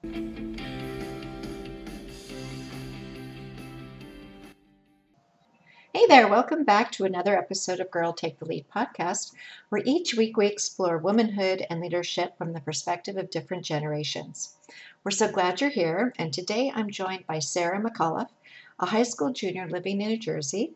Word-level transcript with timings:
Hey 0.00 0.12
there, 6.06 6.28
welcome 6.28 6.62
back 6.62 6.92
to 6.92 7.04
another 7.04 7.36
episode 7.36 7.80
of 7.80 7.90
Girl 7.90 8.12
Take 8.12 8.38
the 8.38 8.44
Lead 8.44 8.66
podcast, 8.72 9.32
where 9.70 9.82
each 9.84 10.14
week 10.14 10.36
we 10.36 10.46
explore 10.46 10.98
womanhood 10.98 11.66
and 11.68 11.80
leadership 11.80 12.38
from 12.38 12.52
the 12.52 12.60
perspective 12.60 13.16
of 13.16 13.30
different 13.30 13.64
generations. 13.64 14.54
We're 15.02 15.10
so 15.10 15.32
glad 15.32 15.60
you're 15.60 15.70
here, 15.70 16.12
and 16.16 16.32
today 16.32 16.70
I'm 16.72 16.90
joined 16.90 17.26
by 17.26 17.40
Sarah 17.40 17.82
McAuliffe, 17.82 18.30
a 18.78 18.86
high 18.86 19.02
school 19.02 19.32
junior 19.32 19.66
living 19.68 20.00
in 20.00 20.10
New 20.10 20.16
Jersey. 20.16 20.74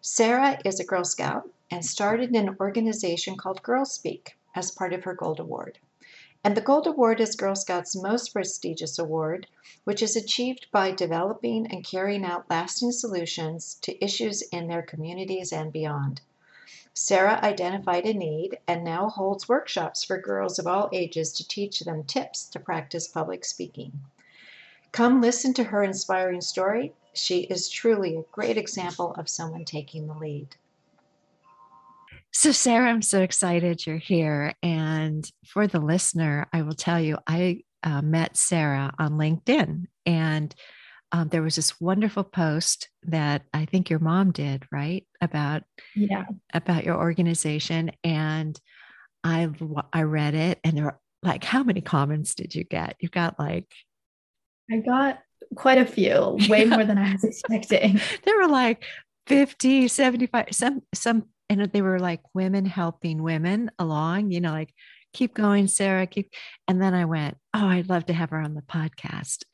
Sarah 0.00 0.60
is 0.64 0.78
a 0.78 0.84
Girl 0.84 1.04
Scout 1.04 1.50
and 1.68 1.84
started 1.84 2.30
an 2.30 2.56
organization 2.60 3.36
called 3.36 3.64
Girl 3.64 3.84
Speak 3.84 4.36
as 4.54 4.70
part 4.70 4.92
of 4.92 5.02
her 5.02 5.14
Gold 5.14 5.40
Award. 5.40 5.80
And 6.44 6.56
the 6.56 6.60
Gold 6.60 6.88
Award 6.88 7.20
is 7.20 7.36
Girl 7.36 7.54
Scouts' 7.54 7.94
most 7.94 8.32
prestigious 8.32 8.98
award, 8.98 9.46
which 9.84 10.02
is 10.02 10.16
achieved 10.16 10.66
by 10.72 10.90
developing 10.90 11.68
and 11.68 11.84
carrying 11.84 12.24
out 12.24 12.50
lasting 12.50 12.90
solutions 12.90 13.78
to 13.82 14.04
issues 14.04 14.42
in 14.50 14.66
their 14.66 14.82
communities 14.82 15.52
and 15.52 15.72
beyond. 15.72 16.20
Sarah 16.92 17.38
identified 17.44 18.06
a 18.06 18.12
need 18.12 18.58
and 18.66 18.82
now 18.82 19.08
holds 19.08 19.48
workshops 19.48 20.02
for 20.02 20.18
girls 20.18 20.58
of 20.58 20.66
all 20.66 20.88
ages 20.92 21.32
to 21.34 21.46
teach 21.46 21.78
them 21.78 22.02
tips 22.02 22.44
to 22.46 22.58
practice 22.58 23.06
public 23.06 23.44
speaking. 23.44 24.00
Come 24.90 25.20
listen 25.20 25.54
to 25.54 25.64
her 25.64 25.84
inspiring 25.84 26.40
story. 26.40 26.92
She 27.14 27.42
is 27.42 27.68
truly 27.68 28.16
a 28.16 28.24
great 28.32 28.58
example 28.58 29.14
of 29.14 29.28
someone 29.28 29.64
taking 29.64 30.08
the 30.08 30.14
lead. 30.14 30.56
So, 32.34 32.50
Sarah, 32.50 32.88
I'm 32.88 33.02
so 33.02 33.20
excited 33.20 33.86
you're 33.86 33.98
here. 33.98 34.54
And 34.62 35.30
for 35.46 35.66
the 35.66 35.80
listener, 35.80 36.48
I 36.52 36.62
will 36.62 36.74
tell 36.74 36.98
you, 36.98 37.18
I 37.26 37.64
uh, 37.82 38.00
met 38.00 38.38
Sarah 38.38 38.92
on 38.98 39.12
LinkedIn, 39.12 39.86
and 40.06 40.54
um, 41.10 41.28
there 41.28 41.42
was 41.42 41.56
this 41.56 41.78
wonderful 41.78 42.24
post 42.24 42.88
that 43.02 43.42
I 43.52 43.66
think 43.66 43.90
your 43.90 43.98
mom 43.98 44.30
did, 44.30 44.64
right? 44.72 45.06
About 45.20 45.62
yeah, 45.94 46.24
about 46.54 46.84
your 46.84 46.96
organization, 46.96 47.92
and 48.02 48.58
I 49.22 49.50
I 49.92 50.02
read 50.02 50.34
it, 50.34 50.58
and 50.64 50.76
there 50.76 50.84
were 50.84 50.98
like, 51.22 51.44
how 51.44 51.62
many 51.62 51.82
comments 51.82 52.34
did 52.34 52.54
you 52.54 52.64
get? 52.64 52.96
You 53.00 53.10
got 53.10 53.38
like, 53.38 53.70
I 54.70 54.78
got 54.78 55.18
quite 55.54 55.78
a 55.78 55.86
few, 55.86 56.38
way 56.48 56.64
more 56.66 56.84
than 56.84 56.96
I 56.96 57.12
was 57.12 57.24
expecting. 57.24 58.00
there 58.24 58.38
were 58.38 58.48
like 58.48 58.84
50, 59.26 59.88
75, 59.88 60.46
some 60.52 60.82
some 60.94 61.24
and 61.60 61.72
they 61.72 61.82
were 61.82 61.98
like 61.98 62.20
women 62.34 62.64
helping 62.64 63.22
women 63.22 63.70
along, 63.78 64.30
you 64.30 64.40
know, 64.40 64.52
like 64.52 64.72
keep 65.12 65.34
going, 65.34 65.68
Sarah, 65.68 66.06
keep. 66.06 66.32
And 66.66 66.80
then 66.80 66.94
I 66.94 67.04
went, 67.04 67.36
oh, 67.54 67.66
I'd 67.66 67.88
love 67.88 68.06
to 68.06 68.12
have 68.12 68.30
her 68.30 68.40
on 68.40 68.54
the 68.54 68.62
podcast. 68.62 69.44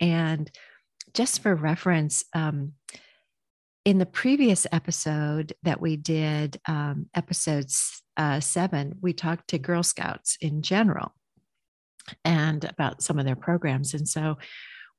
And 0.00 0.50
just 1.14 1.42
for 1.42 1.54
reference, 1.54 2.24
um, 2.34 2.72
in 3.84 3.98
the 3.98 4.06
previous 4.06 4.66
episode 4.72 5.54
that 5.62 5.80
we 5.80 5.96
did, 5.96 6.60
um, 6.68 7.06
episode 7.14 7.66
uh, 8.16 8.38
seven, 8.40 8.94
we 9.00 9.12
talked 9.12 9.48
to 9.48 9.58
Girl 9.58 9.82
Scouts 9.82 10.36
in 10.40 10.62
general 10.62 11.14
and 12.24 12.64
about 12.64 13.02
some 13.02 13.18
of 13.18 13.24
their 13.24 13.36
programs. 13.36 13.94
And 13.94 14.06
so 14.06 14.36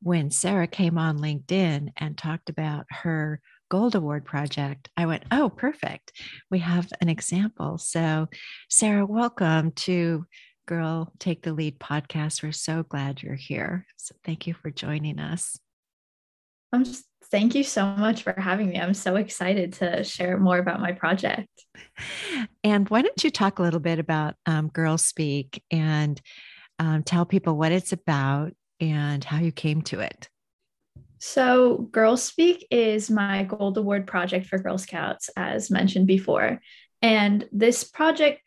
when 0.01 0.31
Sarah 0.31 0.67
came 0.67 0.97
on 0.97 1.19
LinkedIn 1.19 1.89
and 1.97 2.17
talked 2.17 2.49
about 2.49 2.85
her 2.89 3.39
Gold 3.71 3.95
Award 3.95 4.25
project, 4.25 4.89
I 4.97 5.05
went, 5.05 5.23
oh, 5.31 5.47
perfect. 5.47 6.11
We 6.49 6.59
have 6.59 6.91
an 6.99 7.07
example. 7.07 7.77
So, 7.77 8.27
Sarah, 8.69 9.05
welcome 9.05 9.71
to 9.71 10.25
Girl 10.67 11.13
Take 11.19 11.43
the 11.43 11.53
Lead 11.53 11.79
podcast. 11.79 12.43
We're 12.43 12.51
so 12.51 12.83
glad 12.83 13.23
you're 13.23 13.35
here. 13.35 13.85
So, 13.95 14.13
thank 14.25 14.45
you 14.45 14.53
for 14.55 14.71
joining 14.71 15.19
us. 15.19 15.57
I'm 16.73 16.83
just, 16.83 17.05
thank 17.31 17.55
you 17.55 17.63
so 17.63 17.85
much 17.85 18.23
for 18.23 18.35
having 18.37 18.71
me. 18.71 18.77
I'm 18.77 18.93
so 18.93 19.15
excited 19.15 19.71
to 19.75 20.03
share 20.03 20.37
more 20.37 20.57
about 20.57 20.81
my 20.81 20.91
project. 20.91 21.47
And 22.65 22.89
why 22.89 23.03
don't 23.03 23.23
you 23.23 23.31
talk 23.31 23.59
a 23.59 23.63
little 23.63 23.79
bit 23.79 23.99
about 23.99 24.35
um, 24.45 24.67
Girl 24.67 24.97
Speak 24.97 25.63
and 25.71 26.19
um, 26.77 27.03
tell 27.03 27.25
people 27.25 27.55
what 27.55 27.71
it's 27.71 27.93
about 27.93 28.51
and 28.81 29.23
how 29.23 29.37
you 29.37 29.53
came 29.53 29.81
to 29.83 30.01
it? 30.01 30.27
So, 31.23 31.77
Girl 31.91 32.17
Speak 32.17 32.65
is 32.71 33.11
my 33.11 33.43
Gold 33.43 33.77
Award 33.77 34.07
project 34.07 34.47
for 34.47 34.57
Girl 34.57 34.79
Scouts, 34.79 35.29
as 35.37 35.69
mentioned 35.69 36.07
before. 36.07 36.59
And 37.03 37.47
this 37.51 37.83
project 37.83 38.41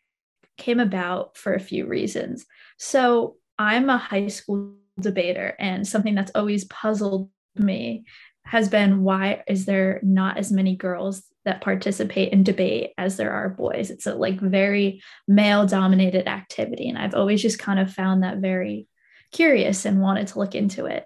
came 0.57 0.81
about 0.81 1.37
for 1.37 1.53
a 1.53 1.59
few 1.59 1.87
reasons. 1.87 2.45
So, 2.77 3.37
I'm 3.57 3.89
a 3.89 3.97
high 3.97 4.27
school 4.27 4.75
debater, 4.99 5.55
and 5.57 5.87
something 5.87 6.15
that's 6.15 6.33
always 6.35 6.65
puzzled 6.65 7.29
me 7.55 8.03
has 8.43 8.67
been 8.67 9.03
why 9.03 9.43
is 9.47 9.65
there 9.65 10.01
not 10.03 10.37
as 10.37 10.51
many 10.51 10.75
girls 10.75 11.23
that 11.45 11.61
participate 11.61 12.33
in 12.33 12.43
debate 12.43 12.91
as 12.97 13.15
there 13.15 13.31
are 13.31 13.47
boys? 13.47 13.89
It's 13.89 14.05
a 14.05 14.15
like 14.15 14.41
very 14.41 15.01
male 15.29 15.65
dominated 15.65 16.27
activity. 16.27 16.89
And 16.89 16.97
I've 16.97 17.15
always 17.15 17.41
just 17.41 17.57
kind 17.57 17.79
of 17.79 17.93
found 17.93 18.23
that 18.23 18.39
very 18.39 18.89
curious 19.31 19.85
and 19.85 20.01
wanted 20.01 20.27
to 20.27 20.39
look 20.39 20.55
into 20.55 20.87
it. 20.87 21.05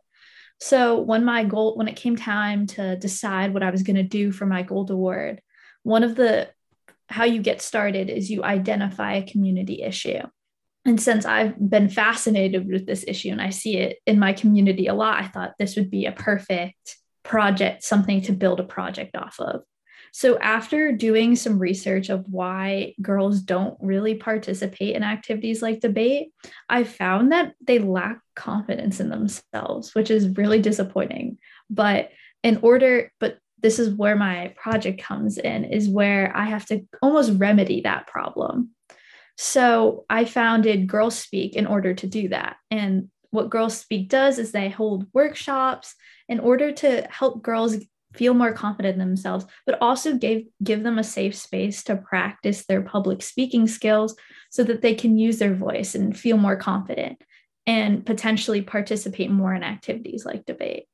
So 0.61 0.99
when 0.99 1.23
my 1.23 1.43
goal, 1.43 1.75
when 1.77 1.87
it 1.87 1.95
came 1.95 2.15
time 2.15 2.67
to 2.67 2.97
decide 2.97 3.53
what 3.53 3.63
I 3.63 3.71
was 3.71 3.83
going 3.83 3.95
to 3.95 4.03
do 4.03 4.31
for 4.31 4.45
my 4.45 4.61
gold 4.61 4.91
award, 4.91 5.41
one 5.83 6.03
of 6.03 6.15
the 6.15 6.49
how 7.07 7.23
you 7.23 7.41
get 7.41 7.61
started 7.61 8.09
is 8.09 8.29
you 8.29 8.43
identify 8.43 9.13
a 9.13 9.25
community 9.25 9.81
issue. 9.81 10.19
And 10.85 11.01
since 11.01 11.25
I've 11.25 11.57
been 11.57 11.89
fascinated 11.89 12.67
with 12.67 12.85
this 12.85 13.03
issue 13.07 13.29
and 13.29 13.41
I 13.41 13.49
see 13.49 13.77
it 13.77 13.97
in 14.05 14.19
my 14.19 14.33
community 14.33 14.87
a 14.87 14.93
lot, 14.93 15.21
I 15.21 15.27
thought 15.27 15.53
this 15.57 15.75
would 15.75 15.89
be 15.89 16.05
a 16.05 16.11
perfect 16.11 16.97
project, 17.23 17.83
something 17.83 18.21
to 18.23 18.31
build 18.31 18.59
a 18.59 18.63
project 18.63 19.15
off 19.15 19.39
of. 19.39 19.61
So, 20.11 20.37
after 20.39 20.91
doing 20.91 21.35
some 21.35 21.59
research 21.59 22.09
of 22.09 22.25
why 22.29 22.95
girls 23.01 23.41
don't 23.41 23.77
really 23.79 24.15
participate 24.15 24.95
in 24.95 25.03
activities 25.03 25.61
like 25.61 25.79
debate, 25.79 26.33
I 26.67 26.83
found 26.83 27.31
that 27.31 27.53
they 27.61 27.79
lack 27.79 28.19
confidence 28.35 28.99
in 28.99 29.09
themselves, 29.09 29.93
which 29.93 30.09
is 30.09 30.37
really 30.37 30.61
disappointing. 30.61 31.37
But 31.69 32.09
in 32.43 32.59
order, 32.61 33.11
but 33.19 33.37
this 33.61 33.79
is 33.79 33.93
where 33.93 34.15
my 34.15 34.53
project 34.55 35.01
comes 35.01 35.37
in, 35.37 35.65
is 35.65 35.89
where 35.89 36.35
I 36.35 36.45
have 36.45 36.65
to 36.67 36.85
almost 37.01 37.37
remedy 37.37 37.81
that 37.81 38.07
problem. 38.07 38.71
So, 39.37 40.05
I 40.09 40.25
founded 40.25 40.87
Girls 40.87 41.17
Speak 41.17 41.55
in 41.55 41.67
order 41.67 41.93
to 41.93 42.07
do 42.07 42.29
that. 42.29 42.57
And 42.71 43.09
what 43.31 43.49
Girls 43.49 43.77
Speak 43.77 44.09
does 44.09 44.39
is 44.39 44.51
they 44.51 44.69
hold 44.69 45.05
workshops 45.13 45.95
in 46.27 46.39
order 46.39 46.71
to 46.71 47.07
help 47.09 47.41
girls 47.41 47.77
feel 48.13 48.33
more 48.33 48.53
confident 48.53 48.93
in 48.93 48.99
themselves, 48.99 49.45
but 49.65 49.77
also 49.81 50.15
give, 50.15 50.43
give 50.63 50.83
them 50.83 50.97
a 50.97 51.03
safe 51.03 51.35
space 51.35 51.83
to 51.83 51.95
practice 51.95 52.65
their 52.65 52.81
public 52.81 53.21
speaking 53.21 53.67
skills 53.67 54.15
so 54.49 54.63
that 54.63 54.81
they 54.81 54.95
can 54.95 55.17
use 55.17 55.37
their 55.37 55.53
voice 55.53 55.95
and 55.95 56.17
feel 56.17 56.37
more 56.37 56.55
confident 56.55 57.21
and 57.67 58.05
potentially 58.05 58.61
participate 58.61 59.29
more 59.29 59.53
in 59.53 59.63
activities 59.63 60.25
like 60.25 60.45
debate. 60.45 60.85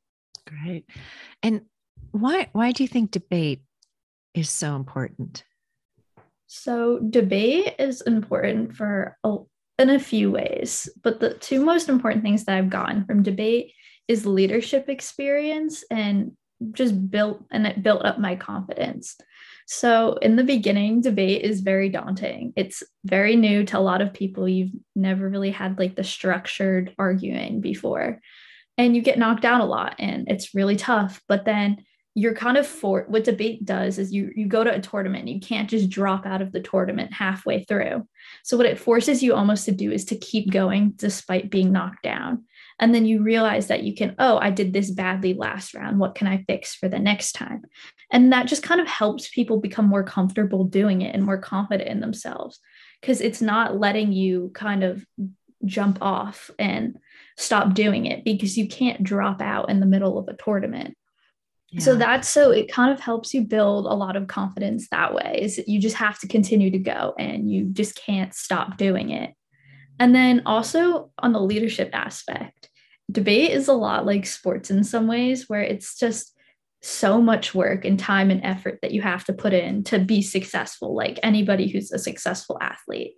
Great. 0.45 0.85
And 1.41 1.61
why 2.11 2.49
why 2.51 2.71
do 2.71 2.83
you 2.83 2.87
think 2.87 3.11
debate 3.11 3.61
is 4.33 4.49
so 4.49 4.75
important? 4.75 5.43
So 6.47 6.99
debate 6.99 7.75
is 7.79 8.01
important 8.01 8.75
for 8.75 9.17
a, 9.23 9.37
in 9.79 9.89
a 9.89 9.99
few 9.99 10.31
ways, 10.31 10.89
but 11.01 11.19
the 11.19 11.33
two 11.33 11.63
most 11.63 11.89
important 11.89 12.23
things 12.23 12.45
that 12.45 12.57
I've 12.57 12.69
gotten 12.69 13.05
from 13.05 13.23
debate 13.23 13.73
is 14.07 14.25
leadership 14.25 14.87
experience 14.87 15.83
and 15.89 16.33
just 16.71 17.09
built 17.09 17.43
and 17.51 17.67
it 17.67 17.83
built 17.83 18.05
up 18.05 18.19
my 18.19 18.35
confidence. 18.35 19.17
So, 19.67 20.13
in 20.21 20.35
the 20.35 20.43
beginning, 20.43 21.01
debate 21.01 21.41
is 21.41 21.61
very 21.61 21.89
daunting. 21.89 22.53
It's 22.55 22.83
very 23.03 23.35
new 23.35 23.63
to 23.65 23.79
a 23.79 23.79
lot 23.79 24.01
of 24.01 24.13
people. 24.13 24.47
You've 24.47 24.71
never 24.95 25.27
really 25.27 25.51
had 25.51 25.79
like 25.79 25.95
the 25.95 26.03
structured 26.03 26.93
arguing 26.99 27.61
before, 27.61 28.19
and 28.77 28.95
you 28.95 29.01
get 29.01 29.17
knocked 29.17 29.43
out 29.43 29.61
a 29.61 29.65
lot, 29.65 29.95
and 29.97 30.29
it's 30.29 30.53
really 30.53 30.75
tough. 30.75 31.21
But 31.27 31.45
then 31.45 31.83
you're 32.15 32.33
kind 32.33 32.55
of 32.55 32.65
for 32.65 33.05
what 33.09 33.25
debate 33.25 33.65
does 33.65 33.99
is 33.99 34.13
you 34.13 34.31
you 34.35 34.47
go 34.47 34.63
to 34.63 34.73
a 34.73 34.79
tournament 34.79 35.27
you 35.27 35.39
can't 35.39 35.69
just 35.69 35.89
drop 35.89 36.25
out 36.25 36.41
of 36.41 36.53
the 36.53 36.61
tournament 36.61 37.11
halfway 37.11 37.63
through 37.65 38.07
so 38.41 38.55
what 38.55 38.65
it 38.65 38.79
forces 38.79 39.21
you 39.21 39.35
almost 39.35 39.65
to 39.65 39.71
do 39.71 39.91
is 39.91 40.05
to 40.05 40.17
keep 40.17 40.49
going 40.49 40.93
despite 40.95 41.51
being 41.51 41.73
knocked 41.73 42.01
down 42.01 42.45
and 42.79 42.93
then 42.93 43.05
you 43.05 43.23
realize 43.23 43.67
that 43.67 43.83
you 43.83 43.95
can, 43.95 44.15
oh, 44.19 44.37
I 44.37 44.49
did 44.49 44.73
this 44.73 44.91
badly 44.91 45.33
last 45.33 45.73
round. 45.73 45.99
What 45.99 46.15
can 46.15 46.27
I 46.27 46.43
fix 46.47 46.75
for 46.75 46.89
the 46.89 46.99
next 46.99 47.33
time? 47.33 47.63
And 48.11 48.33
that 48.33 48.47
just 48.47 48.63
kind 48.63 48.81
of 48.81 48.87
helps 48.87 49.29
people 49.29 49.59
become 49.59 49.85
more 49.85 50.03
comfortable 50.03 50.65
doing 50.65 51.01
it 51.01 51.15
and 51.15 51.23
more 51.23 51.37
confident 51.37 51.89
in 51.89 52.01
themselves 52.01 52.59
because 52.99 53.21
it's 53.21 53.41
not 53.41 53.79
letting 53.79 54.11
you 54.11 54.51
kind 54.53 54.83
of 54.83 55.05
jump 55.63 55.99
off 56.01 56.51
and 56.59 56.97
stop 57.37 57.73
doing 57.73 58.05
it 58.05 58.23
because 58.23 58.57
you 58.57 58.67
can't 58.67 59.03
drop 59.03 59.41
out 59.41 59.69
in 59.69 59.79
the 59.79 59.85
middle 59.85 60.17
of 60.17 60.27
a 60.27 60.35
tournament. 60.35 60.95
Yeah. 61.69 61.81
So 61.81 61.95
that's 61.95 62.27
so 62.27 62.51
it 62.51 62.71
kind 62.71 62.91
of 62.91 62.99
helps 62.99 63.33
you 63.33 63.41
build 63.41 63.85
a 63.85 63.93
lot 63.93 64.15
of 64.15 64.27
confidence 64.27 64.89
that 64.89 65.13
way. 65.13 65.39
Is 65.41 65.61
you 65.65 65.79
just 65.79 65.95
have 65.97 66.19
to 66.19 66.27
continue 66.27 66.71
to 66.71 66.77
go 66.77 67.13
and 67.17 67.49
you 67.49 67.65
just 67.65 67.95
can't 67.95 68.33
stop 68.33 68.77
doing 68.77 69.09
it. 69.09 69.33
And 69.99 70.13
then 70.13 70.41
also 70.45 71.11
on 71.19 71.33
the 71.33 71.41
leadership 71.41 71.89
aspect, 71.93 72.69
debate 73.11 73.51
is 73.51 73.67
a 73.67 73.73
lot 73.73 74.05
like 74.05 74.25
sports 74.25 74.69
in 74.69 74.83
some 74.83 75.07
ways, 75.07 75.47
where 75.47 75.61
it's 75.61 75.97
just 75.97 76.33
so 76.81 77.21
much 77.21 77.55
work 77.55 77.85
and 77.85 77.99
time 77.99 78.29
and 78.29 78.43
effort 78.43 78.79
that 78.81 78.91
you 78.91 79.01
have 79.01 79.25
to 79.25 79.33
put 79.33 79.53
in 79.53 79.83
to 79.85 79.99
be 79.99 80.21
successful, 80.21 80.95
like 80.95 81.19
anybody 81.23 81.67
who's 81.67 81.91
a 81.91 81.97
successful 81.97 82.57
athlete. 82.61 83.13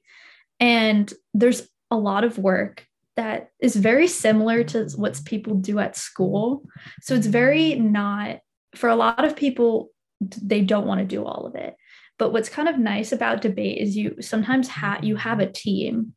And 0.59 1.11
there's 1.33 1.67
a 1.91 1.97
lot 1.97 2.23
of 2.23 2.37
work 2.37 2.85
that 3.15 3.49
is 3.59 3.75
very 3.75 4.07
similar 4.07 4.63
to 4.63 4.87
what 4.95 5.19
people 5.25 5.55
do 5.55 5.79
at 5.79 5.97
school. 5.97 6.63
So 7.01 7.15
it's 7.15 7.27
very 7.27 7.75
not, 7.75 8.39
for 8.75 8.89
a 8.89 8.95
lot 8.95 9.25
of 9.25 9.35
people, 9.35 9.89
they 10.21 10.61
don't 10.61 10.87
want 10.87 10.99
to 10.99 11.05
do 11.05 11.25
all 11.25 11.45
of 11.45 11.55
it. 11.55 11.75
But 12.19 12.31
what's 12.31 12.49
kind 12.49 12.67
of 12.67 12.77
nice 12.77 13.11
about 13.11 13.41
debate 13.41 13.79
is 13.79 13.97
you 13.97 14.21
sometimes 14.21 14.67
have 14.69 15.03
you 15.03 15.15
have 15.15 15.39
a 15.39 15.51
team 15.51 16.13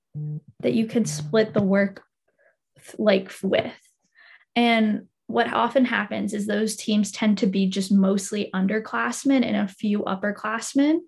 that 0.60 0.74
you 0.74 0.86
can 0.86 1.04
split 1.04 1.54
the 1.54 1.62
work 1.62 2.02
like 2.98 3.32
with. 3.42 3.76
And 4.56 5.06
what 5.26 5.52
often 5.52 5.84
happens 5.84 6.34
is 6.34 6.46
those 6.46 6.76
teams 6.76 7.12
tend 7.12 7.38
to 7.38 7.46
be 7.46 7.66
just 7.68 7.92
mostly 7.92 8.50
underclassmen 8.54 9.44
and 9.44 9.56
a 9.56 9.68
few 9.68 10.00
upperclassmen. 10.00 10.98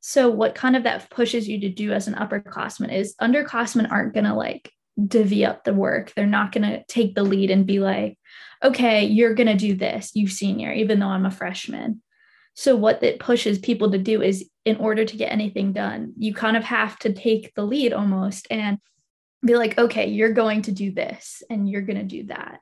So 0.00 0.30
what 0.30 0.54
kind 0.54 0.76
of 0.76 0.84
that 0.84 1.10
pushes 1.10 1.48
you 1.48 1.60
to 1.60 1.68
do 1.68 1.92
as 1.92 2.08
an 2.08 2.14
upperclassman 2.14 2.92
is 2.92 3.14
underclassmen 3.20 3.90
aren't 3.90 4.14
going 4.14 4.24
to 4.24 4.34
like 4.34 4.70
divvy 5.06 5.44
up 5.44 5.64
the 5.64 5.74
work. 5.74 6.12
They're 6.14 6.26
not 6.26 6.52
going 6.52 6.68
to 6.70 6.84
take 6.84 7.14
the 7.14 7.24
lead 7.24 7.50
and 7.50 7.66
be 7.66 7.78
like, 7.78 8.18
okay, 8.62 9.04
you're 9.04 9.34
going 9.34 9.48
to 9.48 9.54
do 9.54 9.74
this, 9.74 10.14
you 10.14 10.28
senior, 10.28 10.72
even 10.72 10.98
though 11.00 11.08
I'm 11.08 11.26
a 11.26 11.30
freshman. 11.30 12.02
So, 12.54 12.76
what 12.76 13.00
that 13.00 13.18
pushes 13.18 13.58
people 13.58 13.90
to 13.92 13.98
do 13.98 14.22
is, 14.22 14.48
in 14.64 14.76
order 14.76 15.04
to 15.04 15.16
get 15.16 15.32
anything 15.32 15.72
done, 15.72 16.12
you 16.16 16.34
kind 16.34 16.56
of 16.56 16.64
have 16.64 16.98
to 17.00 17.12
take 17.12 17.54
the 17.54 17.64
lead 17.64 17.92
almost 17.92 18.46
and 18.50 18.78
be 19.44 19.56
like, 19.56 19.78
okay, 19.78 20.08
you're 20.08 20.32
going 20.32 20.62
to 20.62 20.72
do 20.72 20.92
this 20.92 21.42
and 21.50 21.68
you're 21.68 21.82
going 21.82 21.98
to 21.98 22.04
do 22.04 22.26
that. 22.26 22.60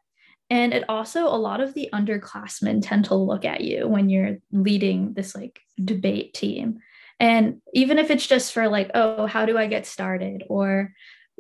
And 0.48 0.72
it 0.72 0.84
also, 0.88 1.26
a 1.26 1.36
lot 1.36 1.60
of 1.60 1.74
the 1.74 1.90
underclassmen 1.92 2.80
tend 2.82 3.06
to 3.06 3.14
look 3.14 3.44
at 3.44 3.60
you 3.60 3.86
when 3.86 4.08
you're 4.08 4.38
leading 4.50 5.12
this 5.12 5.34
like 5.34 5.60
debate 5.82 6.34
team. 6.34 6.78
And 7.20 7.60
even 7.74 7.98
if 7.98 8.10
it's 8.10 8.26
just 8.26 8.52
for 8.52 8.68
like, 8.68 8.90
oh, 8.94 9.26
how 9.26 9.44
do 9.44 9.58
I 9.58 9.66
get 9.66 9.86
started? 9.86 10.44
Or 10.48 10.92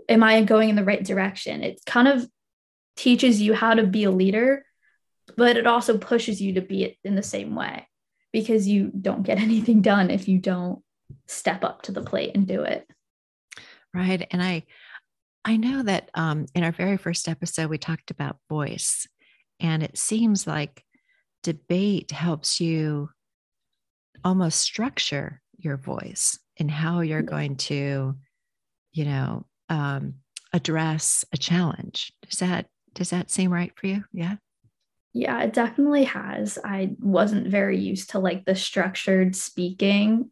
am 0.08 0.22
I 0.22 0.42
going 0.42 0.68
in 0.68 0.76
the 0.76 0.84
right 0.84 1.02
direction? 1.02 1.64
It 1.64 1.80
kind 1.86 2.06
of 2.06 2.28
teaches 2.96 3.40
you 3.40 3.54
how 3.54 3.74
to 3.74 3.86
be 3.86 4.04
a 4.04 4.10
leader, 4.10 4.64
but 5.36 5.56
it 5.56 5.66
also 5.66 5.96
pushes 5.96 6.40
you 6.40 6.54
to 6.54 6.60
be 6.60 6.84
it 6.84 6.96
in 7.02 7.14
the 7.14 7.22
same 7.22 7.54
way 7.54 7.86
because 8.32 8.68
you 8.68 8.90
don't 9.00 9.22
get 9.22 9.38
anything 9.40 9.80
done 9.82 10.10
if 10.10 10.28
you 10.28 10.38
don't 10.38 10.82
step 11.26 11.64
up 11.64 11.82
to 11.82 11.92
the 11.92 12.02
plate 12.02 12.32
and 12.34 12.46
do 12.46 12.62
it. 12.62 12.86
Right. 13.92 14.26
And 14.30 14.42
I 14.42 14.64
I 15.44 15.56
know 15.56 15.82
that 15.82 16.10
um, 16.14 16.46
in 16.54 16.64
our 16.64 16.72
very 16.72 16.98
first 16.98 17.26
episode 17.26 17.70
we 17.70 17.78
talked 17.78 18.10
about 18.10 18.36
voice, 18.48 19.06
and 19.58 19.82
it 19.82 19.96
seems 19.96 20.46
like 20.46 20.84
debate 21.42 22.10
helps 22.10 22.60
you 22.60 23.10
almost 24.22 24.60
structure 24.60 25.40
your 25.56 25.76
voice 25.76 26.38
and 26.58 26.70
how 26.70 27.00
you're 27.00 27.22
going 27.22 27.56
to, 27.56 28.14
you 28.92 29.04
know, 29.04 29.46
um, 29.70 30.14
address 30.52 31.24
a 31.32 31.38
challenge. 31.38 32.12
Does 32.28 32.38
that 32.40 32.66
does 32.92 33.10
that 33.10 33.30
seem 33.30 33.52
right 33.52 33.72
for 33.76 33.86
you? 33.86 34.04
Yeah. 34.12 34.36
Yeah, 35.12 35.42
it 35.42 35.52
definitely 35.52 36.04
has. 36.04 36.58
I 36.64 36.94
wasn't 37.00 37.48
very 37.48 37.78
used 37.78 38.10
to 38.10 38.18
like 38.18 38.44
the 38.44 38.54
structured 38.54 39.34
speaking 39.34 40.30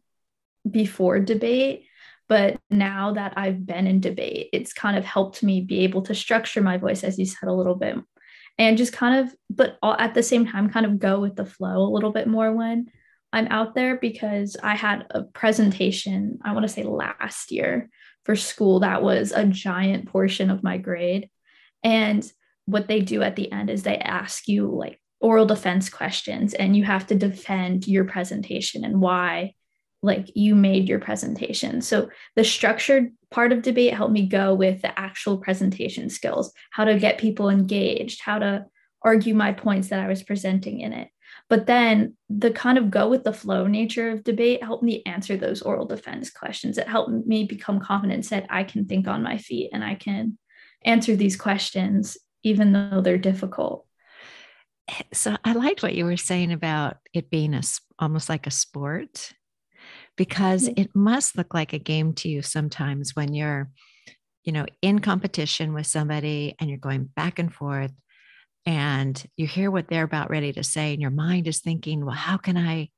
before 0.69 1.19
debate, 1.19 1.85
but 2.29 2.59
now 2.69 3.13
that 3.13 3.33
I've 3.35 3.65
been 3.65 3.87
in 3.87 3.99
debate, 3.99 4.49
it's 4.53 4.71
kind 4.71 4.97
of 4.97 5.03
helped 5.03 5.43
me 5.43 5.61
be 5.61 5.79
able 5.81 6.03
to 6.03 6.15
structure 6.15 6.61
my 6.61 6.77
voice, 6.77 7.03
as 7.03 7.19
you 7.19 7.25
said, 7.25 7.49
a 7.49 7.53
little 7.53 7.75
bit 7.75 7.97
and 8.59 8.77
just 8.77 8.91
kind 8.93 9.25
of, 9.25 9.33
but 9.49 9.77
all, 9.81 9.95
at 9.97 10.13
the 10.13 10.21
same 10.21 10.45
time, 10.45 10.69
kind 10.69 10.85
of 10.85 10.99
go 10.99 11.21
with 11.21 11.37
the 11.37 11.45
flow 11.45 11.81
a 11.81 11.93
little 11.93 12.11
bit 12.11 12.27
more 12.27 12.51
when 12.51 12.87
I'm 13.31 13.47
out 13.47 13.73
there 13.73 13.97
because 13.97 14.57
I 14.61 14.75
had 14.75 15.07
a 15.11 15.23
presentation, 15.23 16.39
I 16.43 16.51
want 16.51 16.63
to 16.63 16.73
say 16.73 16.83
last 16.83 17.51
year 17.51 17.89
for 18.25 18.35
school 18.35 18.81
that 18.81 19.01
was 19.01 19.31
a 19.31 19.45
giant 19.45 20.09
portion 20.09 20.49
of 20.49 20.61
my 20.61 20.77
grade. 20.77 21.29
And 21.83 22.29
what 22.69 22.87
they 22.87 23.01
do 23.01 23.21
at 23.21 23.35
the 23.35 23.51
end 23.51 23.69
is 23.69 23.83
they 23.83 23.97
ask 23.97 24.47
you 24.47 24.67
like 24.67 24.99
oral 25.19 25.45
defense 25.45 25.89
questions 25.89 26.53
and 26.53 26.75
you 26.75 26.83
have 26.83 27.07
to 27.07 27.15
defend 27.15 27.87
your 27.87 28.05
presentation 28.05 28.85
and 28.85 29.01
why 29.01 29.53
like 30.01 30.31
you 30.33 30.55
made 30.55 30.87
your 30.87 30.99
presentation. 30.99 31.81
So 31.81 32.09
the 32.35 32.43
structured 32.43 33.11
part 33.31 33.51
of 33.51 33.63
debate 33.63 33.93
helped 33.93 34.13
me 34.13 34.27
go 34.27 34.53
with 34.53 34.81
the 34.81 34.97
actual 34.97 35.39
presentation 35.39 36.09
skills, 36.09 36.53
how 36.71 36.85
to 36.85 36.97
get 36.97 37.17
people 37.17 37.49
engaged, 37.49 38.21
how 38.21 38.39
to 38.39 38.65
argue 39.01 39.33
my 39.33 39.51
points 39.51 39.89
that 39.89 39.99
I 39.99 40.07
was 40.07 40.23
presenting 40.23 40.79
in 40.79 40.93
it. 40.93 41.09
But 41.49 41.65
then 41.65 42.15
the 42.29 42.51
kind 42.51 42.77
of 42.77 42.91
go 42.91 43.09
with 43.09 43.23
the 43.23 43.33
flow 43.33 43.67
nature 43.67 44.11
of 44.11 44.23
debate 44.23 44.63
helped 44.63 44.83
me 44.83 45.03
answer 45.05 45.35
those 45.35 45.61
oral 45.61 45.85
defense 45.85 46.29
questions. 46.29 46.77
It 46.77 46.87
helped 46.87 47.11
me 47.25 47.43
become 47.43 47.79
confident, 47.79 48.25
said 48.25 48.47
I 48.49 48.63
can 48.63 48.85
think 48.85 49.07
on 49.07 49.23
my 49.23 49.37
feet 49.37 49.71
and 49.73 49.83
I 49.83 49.95
can 49.95 50.37
answer 50.85 51.15
these 51.15 51.35
questions 51.35 52.17
even 52.43 52.71
though 52.73 53.01
they're 53.01 53.17
difficult. 53.17 53.85
So 55.13 55.35
I 55.43 55.53
liked 55.53 55.83
what 55.83 55.93
you 55.93 56.05
were 56.05 56.17
saying 56.17 56.51
about 56.51 56.97
it 57.13 57.29
being 57.29 57.53
a 57.53 57.61
almost 57.99 58.29
like 58.29 58.47
a 58.47 58.51
sport 58.51 59.33
because 60.17 60.67
it 60.67 60.95
must 60.95 61.37
look 61.37 61.53
like 61.53 61.73
a 61.73 61.79
game 61.79 62.13
to 62.13 62.29
you 62.29 62.41
sometimes 62.41 63.15
when 63.15 63.33
you're 63.33 63.69
you 64.43 64.51
know 64.51 64.65
in 64.81 64.99
competition 64.99 65.73
with 65.73 65.87
somebody 65.87 66.55
and 66.59 66.69
you're 66.69 66.79
going 66.79 67.03
back 67.03 67.39
and 67.39 67.53
forth 67.53 67.93
and 68.65 69.25
you 69.37 69.47
hear 69.47 69.71
what 69.71 69.87
they're 69.87 70.03
about 70.03 70.29
ready 70.29 70.51
to 70.51 70.63
say 70.63 70.93
and 70.93 71.01
your 71.01 71.11
mind 71.11 71.47
is 71.47 71.59
thinking 71.59 72.05
well 72.05 72.15
how 72.15 72.37
can 72.37 72.57
i 72.57 72.89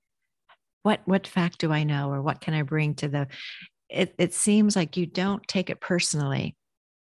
what 0.83 1.01
what 1.05 1.27
fact 1.27 1.59
do 1.59 1.71
i 1.71 1.83
know 1.83 2.11
or 2.11 2.21
what 2.21 2.41
can 2.41 2.53
i 2.53 2.61
bring 2.61 2.95
to 2.95 3.07
the 3.07 3.27
it, 3.89 4.15
it 4.17 4.33
seems 4.33 4.75
like 4.75 4.95
you 4.95 5.05
don't 5.05 5.45
take 5.47 5.69
it 5.69 5.81
personally 5.81 6.55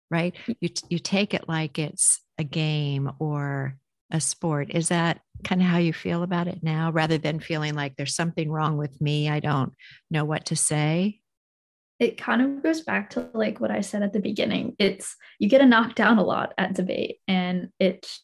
right? 0.09 0.35
Mm. 0.47 0.55
You 0.61 0.69
you 0.89 0.99
take 0.99 1.33
it 1.33 1.47
like 1.47 1.79
it's 1.79 2.21
a 2.37 2.43
game 2.43 3.11
or 3.19 3.75
a 4.11 4.19
sport. 4.19 4.71
Is 4.71 4.89
that 4.89 5.21
kind 5.43 5.61
of 5.61 5.67
how 5.67 5.77
you 5.77 5.93
feel 5.93 6.23
about 6.23 6.47
it 6.47 6.63
now 6.63 6.91
rather 6.91 7.17
than 7.17 7.39
feeling 7.39 7.75
like 7.75 7.95
there's 7.95 8.15
something 8.15 8.51
wrong 8.51 8.75
with 8.75 8.99
me 8.99 9.29
i 9.29 9.39
don't 9.39 9.73
know 10.11 10.25
what 10.25 10.45
to 10.45 10.55
say? 10.55 11.19
It 11.99 12.17
kind 12.17 12.41
of 12.41 12.63
goes 12.63 12.81
back 12.81 13.09
to 13.11 13.29
like 13.33 13.59
what 13.59 13.71
i 13.71 13.81
said 13.81 14.03
at 14.03 14.13
the 14.13 14.19
beginning. 14.19 14.75
It's 14.79 15.15
you 15.37 15.49
get 15.49 15.61
a 15.61 15.65
knocked 15.65 15.95
down 15.95 16.17
a 16.17 16.23
lot 16.23 16.53
at 16.57 16.73
debate 16.73 17.17
and 17.27 17.69
it's 17.79 18.23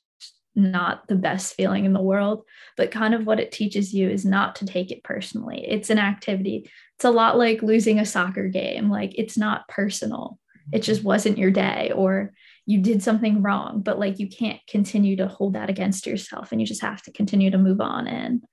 not 0.57 1.07
the 1.09 1.15
best 1.15 1.53
feeling 1.55 1.83
in 1.83 1.91
the 1.91 2.01
world 2.01 2.43
but 2.77 2.89
kind 2.89 3.13
of 3.13 3.25
what 3.25 3.41
it 3.41 3.51
teaches 3.51 3.93
you 3.93 4.09
is 4.09 4.25
not 4.25 4.55
to 4.55 4.65
take 4.65 4.91
it 4.91 5.03
personally. 5.03 5.65
It's 5.67 5.89
an 5.89 5.99
activity. 5.99 6.69
It's 6.95 7.05
a 7.05 7.11
lot 7.11 7.37
like 7.37 7.61
losing 7.61 7.99
a 7.99 8.05
soccer 8.05 8.47
game. 8.47 8.89
Like 8.89 9.13
it's 9.17 9.37
not 9.37 9.67
personal 9.67 10.39
it 10.71 10.79
just 10.79 11.03
wasn't 11.03 11.37
your 11.37 11.51
day 11.51 11.91
or 11.95 12.33
you 12.65 12.81
did 12.81 13.03
something 13.03 13.41
wrong 13.41 13.81
but 13.81 13.99
like 13.99 14.19
you 14.19 14.27
can't 14.27 14.59
continue 14.67 15.15
to 15.15 15.27
hold 15.27 15.53
that 15.53 15.69
against 15.69 16.07
yourself 16.07 16.51
and 16.51 16.59
you 16.59 16.67
just 16.67 16.81
have 16.81 17.01
to 17.01 17.11
continue 17.11 17.51
to 17.51 17.57
move 17.57 17.81
on 17.81 18.07
and 18.07 18.43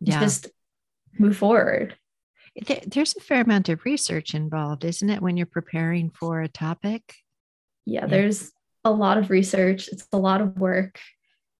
yeah. 0.00 0.20
just 0.20 0.48
move 1.18 1.36
forward 1.36 1.96
there's 2.86 3.16
a 3.16 3.20
fair 3.20 3.42
amount 3.42 3.68
of 3.68 3.84
research 3.84 4.34
involved 4.34 4.84
isn't 4.84 5.10
it 5.10 5.22
when 5.22 5.36
you're 5.36 5.46
preparing 5.46 6.10
for 6.10 6.40
a 6.40 6.48
topic 6.48 7.14
yeah, 7.86 8.00
yeah. 8.00 8.06
there's 8.06 8.52
a 8.84 8.90
lot 8.90 9.18
of 9.18 9.30
research 9.30 9.88
it's 9.88 10.06
a 10.12 10.18
lot 10.18 10.40
of 10.40 10.58
work 10.58 11.00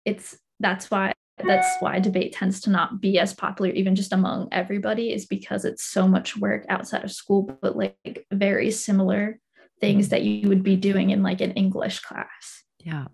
it's 0.05 0.37
that's 0.61 0.91
why 0.91 1.13
that's 1.39 1.67
why 1.81 1.99
debate 1.99 2.33
tends 2.33 2.61
to 2.61 2.71
not 2.71 3.01
be 3.01 3.19
as 3.19 3.35
popular 3.35 3.71
even 3.73 3.97
just 3.97 4.13
among 4.13 4.49
everybody 4.53 5.13
is 5.13 5.27
because 5.27 5.65
it's 5.65 5.85
so 5.85 6.07
much 6.07 6.37
work 6.37 6.65
outside 6.69 7.03
of 7.03 7.11
school 7.11 7.43
but 7.61 7.77
like 7.77 8.25
very 8.31 8.71
similar 8.71 9.41
things 9.85 10.09
that 10.09 10.23
you 10.23 10.49
would 10.49 10.63
be 10.63 10.77
doing 10.77 11.11
in 11.11 11.23
like 11.23 11.41
an 11.43 11.53
English 11.53 12.01
class. 12.01 12.65
Yeah. 12.79 13.07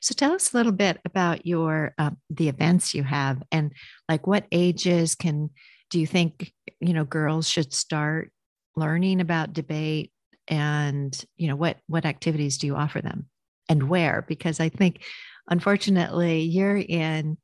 So 0.00 0.14
tell 0.14 0.32
us 0.32 0.52
a 0.52 0.56
little 0.56 0.72
bit 0.72 0.98
about 1.04 1.46
your 1.46 1.94
um, 1.98 2.16
the 2.30 2.48
events 2.48 2.94
you 2.94 3.02
have 3.02 3.42
and 3.52 3.72
like 4.08 4.26
what 4.26 4.46
ages 4.52 5.14
can 5.14 5.50
do 5.90 5.98
you 5.98 6.06
think 6.06 6.52
you 6.80 6.92
know 6.92 7.04
girls 7.04 7.48
should 7.48 7.72
start 7.72 8.30
learning 8.76 9.20
about 9.20 9.54
debate 9.54 10.12
and 10.46 11.24
you 11.36 11.48
know 11.48 11.56
what 11.56 11.78
what 11.88 12.04
activities 12.04 12.58
do 12.58 12.66
you 12.66 12.76
offer 12.76 13.00
them 13.00 13.26
and 13.68 13.88
where 13.88 14.24
because 14.28 14.60
I 14.60 14.68
think 14.68 15.02
unfortunately 15.48 16.42
you're 16.42 16.76
in 16.76 17.38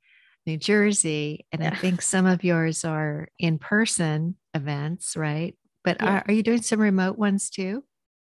New 0.46 0.58
Jersey 0.58 1.46
and 1.52 1.62
yeah. 1.62 1.70
I 1.70 1.76
think 1.76 2.02
some 2.02 2.26
of 2.26 2.44
yours 2.44 2.84
are 2.84 3.28
in 3.38 3.58
person 3.58 4.36
events, 4.52 5.16
right? 5.16 5.54
But 5.82 5.96
yeah. 6.00 6.18
are, 6.18 6.24
are 6.28 6.32
you 6.32 6.42
doing 6.42 6.62
some 6.62 6.80
remote 6.80 7.18
ones 7.18 7.50
too? 7.50 7.84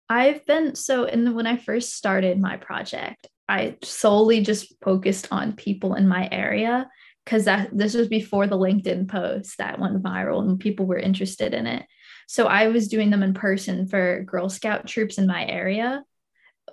I've 0.10 0.46
been 0.46 0.76
so 0.76 1.06
in 1.06 1.26
the, 1.26 1.32
when 1.34 1.48
I 1.48 1.58
first 1.58 1.96
started 1.96 2.40
my 2.40 2.58
project, 2.58 3.28
I 3.50 3.78
solely 3.84 4.42
just 4.42 4.74
focused 4.82 5.28
on 5.32 5.54
people 5.54 5.96
in 5.96 6.08
my 6.08 6.30
area 6.32 6.90
because 7.26 7.46
that 7.46 7.70
this 7.72 7.94
was 7.94 8.08
before 8.08 8.48
the 8.48 8.58
LinkedIn 8.58 9.10
post 9.10 9.58
that 9.58 9.80
went 9.80 10.02
viral 10.02 10.42
and 10.42 10.60
people 10.60 10.86
were 10.86 10.98
interested 10.98 11.54
in 11.54 11.68
it. 11.68 11.86
So 12.28 12.48
I 12.48 12.68
was 12.68 12.88
doing 12.88 13.10
them 13.10 13.24
in 13.24 13.34
person 13.34 13.88
for 13.88 14.24
Girl 14.24 14.50
Scout 14.50 14.88
troops 14.88 15.18
in 15.18 15.28
my 15.28 15.46
area. 15.46 16.04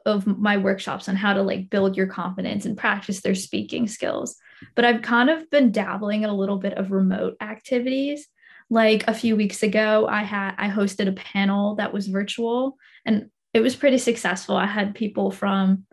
of 0.06 0.26
my 0.26 0.56
workshops 0.56 1.08
on 1.08 1.16
how 1.16 1.32
to 1.32 1.42
like 1.42 1.70
build 1.70 1.96
your 1.96 2.06
confidence 2.06 2.66
and 2.66 2.76
practice 2.76 3.22
their 3.22 3.34
speaking 3.34 3.86
skills. 3.86 4.36
But 4.74 4.84
I've 4.84 5.02
kind 5.02 5.30
of 5.30 5.48
been 5.50 5.72
dabbling 5.72 6.22
in 6.24 6.30
a 6.30 6.36
little 6.36 6.58
bit 6.58 6.74
of 6.74 6.90
remote 6.90 7.36
activities. 7.40 8.26
Like 8.74 9.06
a 9.06 9.14
few 9.14 9.36
weeks 9.36 9.62
ago, 9.62 10.08
I 10.10 10.24
had 10.24 10.56
I 10.58 10.68
hosted 10.68 11.06
a 11.06 11.12
panel 11.12 11.76
that 11.76 11.92
was 11.92 12.08
virtual 12.08 12.76
and 13.06 13.30
it 13.52 13.60
was 13.60 13.76
pretty 13.76 13.98
successful. 13.98 14.56
I 14.56 14.66
had 14.66 14.96
people 14.96 15.30
from 15.30 15.86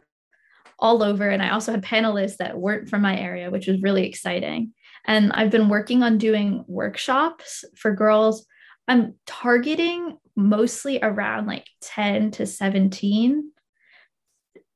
all 0.80 1.04
over 1.04 1.30
and 1.30 1.44
I 1.44 1.52
also 1.52 1.74
had 1.74 1.84
panelists 1.84 2.38
that 2.38 2.58
weren't 2.58 2.90
from 2.90 3.04
my 3.04 3.16
area, 3.16 3.52
which 3.52 3.68
was 3.68 3.84
really 3.84 4.08
exciting. 4.08 4.74
And 5.06 5.32
I've 5.32 5.52
been 5.52 5.70
working 5.70 6.02
on 6.02 6.18
doing 6.18 6.66
workshops 6.68 7.64
for 7.76 7.94
girls. 7.94 8.48
I'm 8.88 9.14
targeting 9.28 10.18
mostly 10.36 10.98
around 11.04 11.46
like 11.46 11.68
10 11.82 12.32
to 12.32 12.48
17 12.48 13.52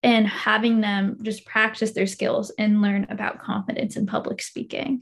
and 0.04 0.28
having 0.28 0.82
them 0.82 1.18
just 1.24 1.44
practice 1.48 1.94
their 1.94 2.06
skills 2.06 2.54
and 2.60 2.84
learn 2.84 3.08
about 3.10 3.42
confidence 3.42 3.98
in 3.98 4.06
public 4.06 4.44
speaking. 4.44 5.02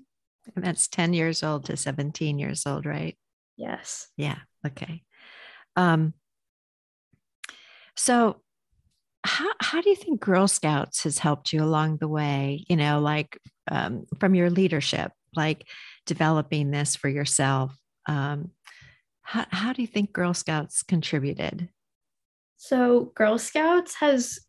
And 0.56 0.64
that's 0.64 0.88
10 0.88 1.14
years 1.14 1.44
old 1.44 1.66
to 1.66 1.78
17 1.78 2.40
years 2.40 2.66
old, 2.66 2.86
right? 2.86 3.18
Yes. 3.58 4.08
Yeah. 4.18 4.40
Okay. 4.66 5.04
Um, 5.76 6.14
so 7.96 8.42
how, 9.24 9.50
how 9.60 9.82
do 9.82 9.90
you 9.90 9.96
think 9.96 10.20
Girl 10.20 10.48
Scouts 10.48 11.04
has 11.04 11.18
helped 11.18 11.54
you 11.54 11.64
along 11.64 11.98
the 11.98 12.08
way? 12.08 12.66
You 12.68 12.76
know, 12.76 13.00
like 13.00 13.38
um, 13.72 14.06
from 14.20 14.36
your 14.36 14.50
leadership, 14.50 15.12
like 15.36 15.66
developing 16.06 16.72
this 16.72 16.96
for 16.96 17.08
yourself. 17.08 17.76
Um, 18.08 18.52
how, 19.22 19.46
how 19.50 19.74
do 19.74 19.82
you 19.82 19.88
think 19.88 20.12
Girl 20.12 20.34
Scouts 20.34 20.84
contributed? 20.84 21.70
So, 22.58 23.12
Girl 23.16 23.38
Scouts 23.38 23.96
has 23.96 24.40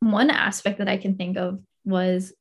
one 0.00 0.30
aspect 0.30 0.78
that 0.78 0.88
I 0.88 0.96
can 0.96 1.16
think 1.16 1.36
of 1.36 1.60
was 1.84 2.32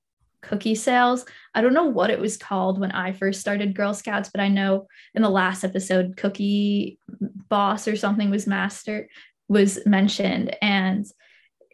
cookie 0.42 0.76
sales. 0.76 1.26
I 1.54 1.62
don't 1.62 1.74
know 1.74 1.86
what 1.86 2.10
it 2.10 2.20
was 2.20 2.38
called 2.38 2.80
when 2.80 2.92
I 2.92 3.12
first 3.12 3.42
started 3.42 3.76
Girl 3.76 3.94
Scouts, 3.94 4.30
but 4.30 4.42
I 4.42 4.48
know 4.48 4.88
in 5.14 5.22
the 5.22 5.30
last 5.30 5.64
episode, 5.64 6.18
Cookie 6.18 7.00
Boss 7.50 7.88
or 7.88 7.96
something 7.96 8.30
was 8.30 8.48
master 8.48 9.10
was 9.50 9.86
mentioned. 9.86 10.56
And 10.62 11.06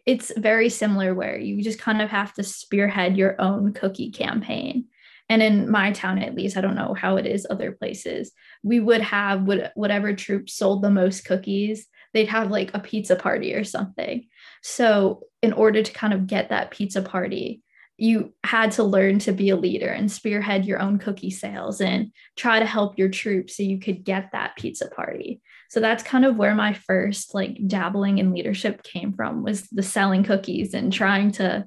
it's 0.06 0.32
very 0.36 0.68
similar 0.68 1.14
where 1.14 1.36
you 1.36 1.62
just 1.62 1.80
kind 1.80 2.00
of 2.00 2.10
have 2.10 2.32
to 2.34 2.42
spearhead 2.42 3.16
your 3.16 3.40
own 3.40 3.72
cookie 3.72 4.10
campaign. 4.10 4.86
And 5.28 5.42
in 5.42 5.70
my 5.70 5.90
town, 5.90 6.18
at 6.18 6.34
least, 6.34 6.56
I 6.56 6.60
don't 6.60 6.76
know 6.76 6.94
how 6.94 7.16
it 7.16 7.26
is 7.26 7.46
other 7.48 7.72
places, 7.72 8.32
we 8.62 8.78
would 8.80 9.00
have 9.00 9.42
whatever 9.42 10.14
troop 10.14 10.48
sold 10.48 10.82
the 10.82 10.90
most 10.90 11.24
cookies, 11.24 11.88
they'd 12.14 12.28
have 12.28 12.50
like 12.50 12.72
a 12.74 12.78
pizza 12.78 13.16
party 13.16 13.54
or 13.54 13.64
something. 13.64 14.28
So, 14.62 15.24
in 15.42 15.52
order 15.52 15.82
to 15.82 15.92
kind 15.92 16.12
of 16.12 16.26
get 16.28 16.50
that 16.50 16.70
pizza 16.70 17.02
party, 17.02 17.62
you 17.98 18.34
had 18.44 18.72
to 18.72 18.82
learn 18.82 19.18
to 19.20 19.32
be 19.32 19.48
a 19.48 19.56
leader 19.56 19.88
and 19.88 20.12
spearhead 20.12 20.66
your 20.66 20.80
own 20.80 20.98
cookie 20.98 21.30
sales 21.30 21.80
and 21.80 22.12
try 22.36 22.58
to 22.58 22.66
help 22.66 22.98
your 22.98 23.08
troops 23.08 23.56
so 23.56 23.62
you 23.62 23.78
could 23.78 24.04
get 24.04 24.30
that 24.32 24.54
pizza 24.56 24.88
party. 24.88 25.40
So 25.70 25.80
that's 25.80 26.02
kind 26.02 26.24
of 26.24 26.36
where 26.36 26.54
my 26.54 26.74
first 26.74 27.34
like 27.34 27.58
dabbling 27.66 28.18
in 28.18 28.32
leadership 28.32 28.82
came 28.82 29.14
from 29.14 29.42
was 29.42 29.62
the 29.68 29.82
selling 29.82 30.24
cookies 30.24 30.74
and 30.74 30.92
trying 30.92 31.32
to 31.32 31.66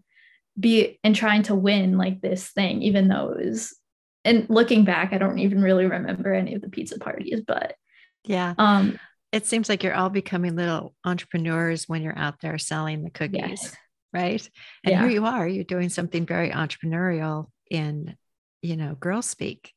be 0.60 1.00
and 1.04 1.16
trying 1.16 1.44
to 1.44 1.56
win 1.56 1.98
like 1.98 2.22
this 2.22 2.50
thing, 2.50 2.84
even 2.84 3.08
though 3.08 3.32
it 3.32 3.46
was 3.46 3.76
and 4.24 4.48
looking 4.50 4.84
back, 4.86 5.14
I 5.14 5.18
don't 5.18 5.40
even 5.40 5.62
really 5.62 5.86
remember 5.86 6.34
any 6.34 6.54
of 6.54 6.62
the 6.62 6.70
pizza 6.70 7.00
parties, 7.00 7.42
but 7.46 7.76
yeah. 8.24 8.54
Um 8.58 9.00
it 9.32 9.46
seems 9.46 9.70
like 9.70 9.84
you're 9.84 9.96
all 9.96 10.10
becoming 10.10 10.56
little 10.56 10.96
entrepreneurs 11.06 11.88
when 11.88 12.02
you're 12.02 12.18
out 12.18 12.40
there 12.42 12.58
selling 12.58 13.04
the 13.04 13.12
cookies, 13.12 13.42
yes. 13.64 13.76
Right? 14.14 14.48
And 14.84 14.92
yeah. 14.92 15.02
here 15.02 15.10
you 15.10 15.26
are, 15.26 15.48
you're 15.48 15.64
doing 15.64 15.90
something 15.90 16.26
very 16.26 16.52
entrepreneurial 16.52 17.48
in, 17.70 18.16
you 18.62 18.76
know, 18.76 18.96
girl 18.96 19.22
speak. 19.22 19.74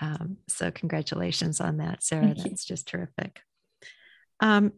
Um, 0.00 0.38
so 0.48 0.70
congratulations 0.70 1.60
on 1.60 1.78
that, 1.78 2.02
Sarah. 2.02 2.26
Thank 2.26 2.38
That's 2.38 2.68
you. 2.68 2.74
just 2.74 2.88
terrific. 2.88 3.40
Um, 4.40 4.72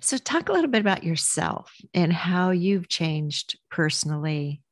so, 0.00 0.16
talk 0.16 0.48
a 0.48 0.52
little 0.52 0.70
bit 0.70 0.80
about 0.80 1.04
yourself 1.04 1.74
and 1.92 2.12
how 2.12 2.50
you've 2.50 2.88
changed 2.88 3.58
personally 3.70 4.62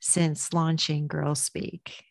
since 0.00 0.52
launching 0.52 1.08
Girl 1.08 1.34
Speak. 1.34 2.04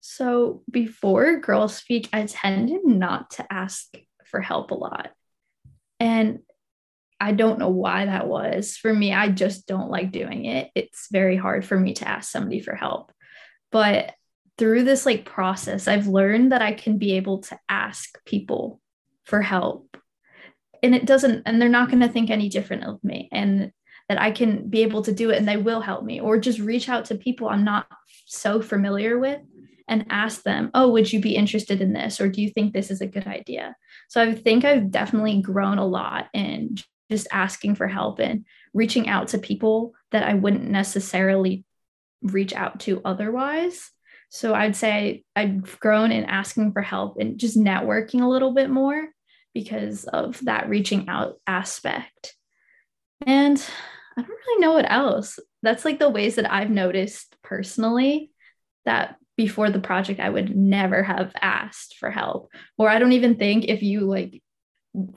So, 0.00 0.62
before 0.70 1.38
Girl 1.38 1.68
Speak, 1.68 2.08
I 2.12 2.26
tended 2.26 2.84
not 2.84 3.30
to 3.32 3.52
ask 3.52 3.86
for 4.26 4.40
help 4.40 4.70
a 4.70 4.74
lot. 4.74 5.10
And 6.00 6.40
I 7.18 7.32
don't 7.32 7.58
know 7.58 7.70
why 7.70 8.06
that 8.06 8.28
was. 8.28 8.76
For 8.76 8.92
me, 8.92 9.12
I 9.12 9.28
just 9.28 9.66
don't 9.66 9.90
like 9.90 10.12
doing 10.12 10.44
it. 10.44 10.70
It's 10.74 11.08
very 11.10 11.36
hard 11.36 11.64
for 11.64 11.78
me 11.78 11.94
to 11.94 12.08
ask 12.08 12.30
somebody 12.30 12.60
for 12.60 12.74
help. 12.74 13.12
But 13.72 14.14
through 14.58 14.84
this 14.84 15.06
like 15.06 15.24
process, 15.24 15.88
I've 15.88 16.06
learned 16.06 16.52
that 16.52 16.62
I 16.62 16.72
can 16.72 16.98
be 16.98 17.12
able 17.12 17.42
to 17.42 17.58
ask 17.68 18.22
people 18.24 18.80
for 19.24 19.42
help 19.42 19.96
and 20.82 20.94
it 20.94 21.06
doesn't 21.06 21.42
and 21.46 21.60
they're 21.60 21.68
not 21.68 21.90
going 21.90 22.00
to 22.00 22.08
think 22.08 22.30
any 22.30 22.48
different 22.48 22.84
of 22.84 23.02
me 23.02 23.28
and 23.32 23.72
that 24.08 24.20
I 24.20 24.30
can 24.30 24.68
be 24.68 24.82
able 24.82 25.02
to 25.02 25.12
do 25.12 25.30
it 25.30 25.38
and 25.38 25.48
they 25.48 25.56
will 25.56 25.80
help 25.80 26.04
me 26.04 26.20
or 26.20 26.38
just 26.38 26.60
reach 26.60 26.88
out 26.88 27.06
to 27.06 27.16
people 27.16 27.48
I'm 27.48 27.64
not 27.64 27.86
so 28.26 28.62
familiar 28.62 29.18
with 29.18 29.40
and 29.88 30.06
ask 30.10 30.42
them, 30.42 30.70
"Oh, 30.74 30.90
would 30.90 31.12
you 31.12 31.20
be 31.20 31.36
interested 31.36 31.80
in 31.80 31.92
this 31.92 32.20
or 32.20 32.28
do 32.28 32.42
you 32.42 32.50
think 32.50 32.72
this 32.72 32.90
is 32.90 33.00
a 33.00 33.06
good 33.06 33.26
idea?" 33.26 33.76
So 34.08 34.22
I 34.22 34.34
think 34.34 34.64
I've 34.64 34.90
definitely 34.90 35.42
grown 35.42 35.78
a 35.78 35.86
lot 35.86 36.28
in 36.32 36.76
just 37.10 37.26
asking 37.30 37.74
for 37.74 37.86
help 37.86 38.18
and 38.18 38.44
reaching 38.74 39.08
out 39.08 39.28
to 39.28 39.38
people 39.38 39.94
that 40.12 40.24
I 40.24 40.34
wouldn't 40.34 40.68
necessarily 40.68 41.64
reach 42.22 42.52
out 42.54 42.80
to 42.80 43.00
otherwise. 43.04 43.90
So 44.28 44.54
I'd 44.54 44.76
say 44.76 45.24
I've 45.34 45.78
grown 45.80 46.12
in 46.12 46.24
asking 46.24 46.72
for 46.72 46.82
help 46.82 47.18
and 47.18 47.38
just 47.38 47.56
networking 47.56 48.22
a 48.22 48.28
little 48.28 48.52
bit 48.52 48.70
more 48.70 49.08
because 49.54 50.04
of 50.04 50.38
that 50.44 50.68
reaching 50.68 51.08
out 51.08 51.36
aspect. 51.46 52.34
And 53.26 53.62
I 54.16 54.22
don't 54.22 54.30
really 54.30 54.60
know 54.60 54.72
what 54.72 54.90
else. 54.90 55.38
That's 55.62 55.84
like 55.84 55.98
the 55.98 56.10
ways 56.10 56.34
that 56.34 56.52
I've 56.52 56.70
noticed 56.70 57.34
personally 57.42 58.30
that 58.84 59.16
before 59.36 59.70
the 59.70 59.80
project 59.80 60.20
I 60.20 60.30
would 60.30 60.56
never 60.56 61.02
have 61.02 61.32
asked 61.40 61.96
for 61.98 62.10
help. 62.10 62.50
Or 62.78 62.88
I 62.88 62.98
don't 62.98 63.12
even 63.12 63.36
think 63.36 63.66
if 63.66 63.82
you 63.82 64.00
like 64.00 64.42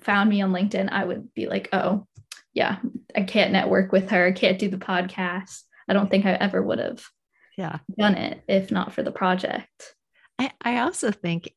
found 0.01 0.29
me 0.29 0.41
on 0.41 0.51
LinkedIn, 0.51 0.89
I 0.91 1.05
would 1.05 1.33
be 1.33 1.47
like, 1.47 1.69
oh, 1.73 2.07
yeah, 2.53 2.77
I 3.15 3.23
can't 3.23 3.51
network 3.51 3.91
with 3.91 4.09
her, 4.11 4.27
I 4.27 4.31
can't 4.31 4.59
do 4.59 4.69
the 4.69 4.77
podcast. 4.77 5.63
I 5.87 5.93
don't 5.93 6.09
think 6.09 6.25
I 6.25 6.33
ever 6.33 6.61
would 6.61 6.79
have 6.79 7.03
yeah. 7.57 7.79
done 7.97 8.15
it 8.15 8.43
if 8.47 8.71
not 8.71 8.93
for 8.93 9.03
the 9.03 9.11
project. 9.11 9.95
I, 10.37 10.51
I 10.61 10.79
also 10.79 11.11
think 11.11 11.51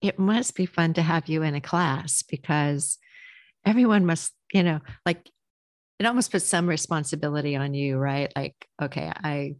it 0.00 0.18
must 0.18 0.54
be 0.54 0.66
fun 0.66 0.94
to 0.94 1.02
have 1.02 1.28
you 1.28 1.42
in 1.42 1.54
a 1.54 1.60
class 1.60 2.22
because 2.22 2.98
everyone 3.64 4.06
must, 4.06 4.32
you 4.52 4.62
know, 4.62 4.80
like 5.04 5.28
it 5.98 6.06
almost 6.06 6.30
puts 6.30 6.44
some 6.44 6.68
responsibility 6.68 7.56
on 7.56 7.74
you, 7.74 7.96
right? 7.96 8.32
Like, 8.36 8.54
okay, 8.80 9.10
I 9.14 9.56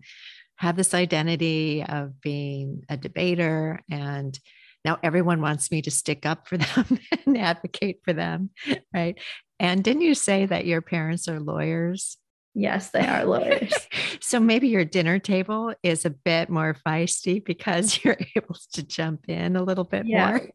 have 0.56 0.76
this 0.76 0.94
identity 0.94 1.84
of 1.84 2.20
being 2.20 2.82
a 2.88 2.96
debater 2.96 3.80
and 3.90 4.38
now 4.84 4.98
everyone 5.02 5.40
wants 5.40 5.70
me 5.70 5.82
to 5.82 5.90
stick 5.90 6.26
up 6.26 6.48
for 6.48 6.56
them 6.58 6.98
and 7.26 7.38
advocate 7.38 8.00
for 8.04 8.12
them, 8.12 8.50
right? 8.92 9.18
And 9.60 9.82
didn't 9.82 10.02
you 10.02 10.14
say 10.14 10.46
that 10.46 10.66
your 10.66 10.80
parents 10.80 11.28
are 11.28 11.40
lawyers? 11.40 12.16
Yes, 12.54 12.90
they 12.90 13.06
are 13.06 13.24
lawyers. 13.24 13.72
so 14.20 14.40
maybe 14.40 14.68
your 14.68 14.84
dinner 14.84 15.18
table 15.18 15.74
is 15.82 16.04
a 16.04 16.10
bit 16.10 16.48
more 16.48 16.74
feisty 16.86 17.44
because 17.44 18.00
you're 18.04 18.18
able 18.36 18.56
to 18.72 18.82
jump 18.82 19.28
in 19.28 19.56
a 19.56 19.62
little 19.62 19.84
bit 19.84 20.06
yeah. 20.06 20.28
more. 20.30 20.48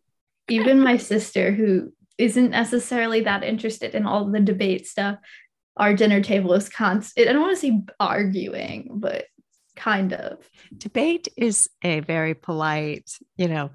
Even 0.50 0.82
my 0.82 0.98
sister, 0.98 1.51
who 1.51 1.94
isn't 2.18 2.50
necessarily 2.50 3.22
that 3.22 3.44
interested 3.44 3.96
in 3.96 4.06
all 4.06 4.25
the 4.25 4.39
debate 4.39 4.86
stuff, 4.86 5.18
our 5.77 5.94
dinner 5.94 6.22
table 6.22 6.53
is 6.53 6.70
constant. 6.70 7.27
I 7.27 7.34
don't 7.34 7.42
want 7.42 7.58
to 7.58 7.62
say 7.62 7.82
arguing, 8.00 8.89
but 8.96 9.25
kind 9.75 10.13
of. 10.13 10.38
Debate 10.77 11.27
is 11.38 11.70
a 11.84 12.01
very 12.01 12.34
polite, 12.34 13.12
you 13.38 13.48
know, 13.48 13.72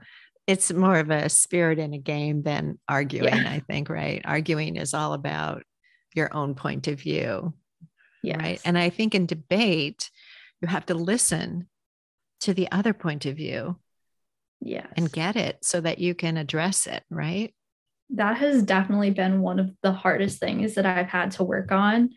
it's 0.49 0.73
more 0.73 0.99
of 0.99 1.11
a 1.11 1.29
spirit 1.29 1.79
in 1.79 1.95
a 1.95 1.99
game 1.99 2.43
than 2.43 2.81
arguing, 2.89 3.37
yeah. 3.37 3.51
I 3.51 3.61
think, 3.61 3.89
right? 3.89 4.21
Arguing 4.25 4.75
is 4.75 4.95
all 4.95 5.13
about 5.13 5.63
your 6.15 6.35
own 6.35 6.57
point 6.57 6.89
of 6.89 6.99
view 6.99 7.53
Yes. 8.23 8.41
Right. 8.41 8.61
And 8.65 8.79
I 8.79 8.91
think 8.91 9.15
in 9.15 9.27
debate, 9.27 10.11
you 10.61 10.69
have 10.69 10.87
to 10.87 10.95
listen 10.95 11.69
to 12.41 12.55
the 12.55 12.71
other 12.71 12.93
point 12.93 13.27
of 13.27 13.37
view. 13.37 13.79
Yes. 14.61 14.87
And 14.97 15.11
get 15.11 15.37
it 15.37 15.59
so 15.63 15.81
that 15.81 15.99
you 15.99 16.15
can 16.15 16.37
address 16.37 16.87
it. 16.87 17.05
Right. 17.11 17.55
That 18.11 18.39
has 18.39 18.63
definitely 18.63 19.11
been 19.11 19.41
one 19.41 19.59
of 19.59 19.71
the 19.83 19.93
hardest 19.93 20.41
things 20.41 20.75
that 20.75 20.87
I've 20.87 21.09
had 21.09 21.33
to 21.33 21.45
work 21.45 21.71
on 21.71 22.11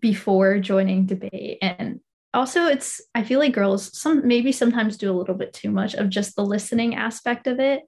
before 0.00 0.58
joining 0.60 1.06
debate. 1.06 1.58
And 1.62 2.00
also 2.36 2.66
it's 2.66 3.00
I 3.14 3.24
feel 3.24 3.40
like 3.40 3.52
girls 3.54 3.98
some 3.98 4.26
maybe 4.28 4.52
sometimes 4.52 4.96
do 4.96 5.10
a 5.10 5.18
little 5.18 5.34
bit 5.34 5.52
too 5.52 5.70
much 5.70 5.94
of 5.94 6.08
just 6.10 6.36
the 6.36 6.44
listening 6.44 6.94
aspect 6.94 7.46
of 7.46 7.58
it. 7.58 7.82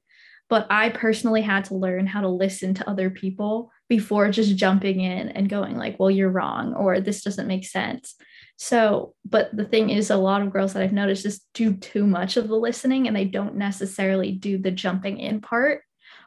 but 0.49 0.67
I 0.71 0.89
personally 0.89 1.43
had 1.43 1.67
to 1.67 1.75
learn 1.75 2.07
how 2.07 2.23
to 2.23 2.29
listen 2.29 2.75
to 2.75 2.89
other 2.89 3.11
people 3.11 3.71
before 3.89 4.31
just 4.31 4.57
jumping 4.57 5.01
in 5.01 5.29
and 5.29 5.49
going 5.49 5.77
like, 5.77 5.99
well, 5.99 6.11
you're 6.11 6.31
wrong 6.31 6.75
or 6.75 7.01
this 7.01 7.23
doesn't 7.23 7.47
make 7.47 7.67
sense. 7.67 8.15
So, 8.57 9.15
but 9.25 9.55
the 9.55 9.65
thing 9.65 9.91
is, 9.91 10.11
a 10.11 10.17
lot 10.17 10.43
of 10.43 10.51
girls 10.53 10.73
that 10.73 10.83
I've 10.83 10.93
noticed 10.93 11.23
just 11.23 11.47
do 11.55 11.75
too 11.75 12.07
much 12.07 12.37
of 12.37 12.49
the 12.49 12.57
listening 12.57 13.07
and 13.07 13.15
they 13.15 13.25
don't 13.25 13.57
necessarily 13.57 14.33
do 14.33 14.59
the 14.59 14.71
jumping 14.71 15.19
in 15.19 15.41
part, 15.41 15.83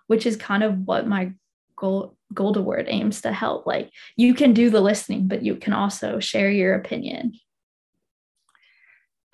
which 0.08 0.26
is 0.26 0.38
kind 0.38 0.64
of 0.64 0.78
what 0.86 1.08
my 1.08 1.34
goal 1.76 2.16
gold 2.34 2.56
award 2.58 2.86
aims 2.88 3.22
to 3.22 3.34
help. 3.34 3.66
Like 3.66 3.90
you 4.16 4.34
can 4.34 4.54
do 4.54 4.70
the 4.70 4.82
listening, 4.82 5.28
but 5.28 5.44
you 5.44 5.56
can 5.56 5.74
also 5.74 6.20
share 6.20 6.50
your 6.50 6.76
opinion. 6.76 7.34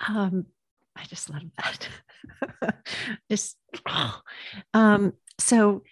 Um, 0.05 0.45
I 0.95 1.03
just 1.05 1.29
love 1.29 1.43
that. 1.57 2.75
just 3.29 3.57
oh. 3.87 4.19
um, 4.73 5.13
so 5.39 5.83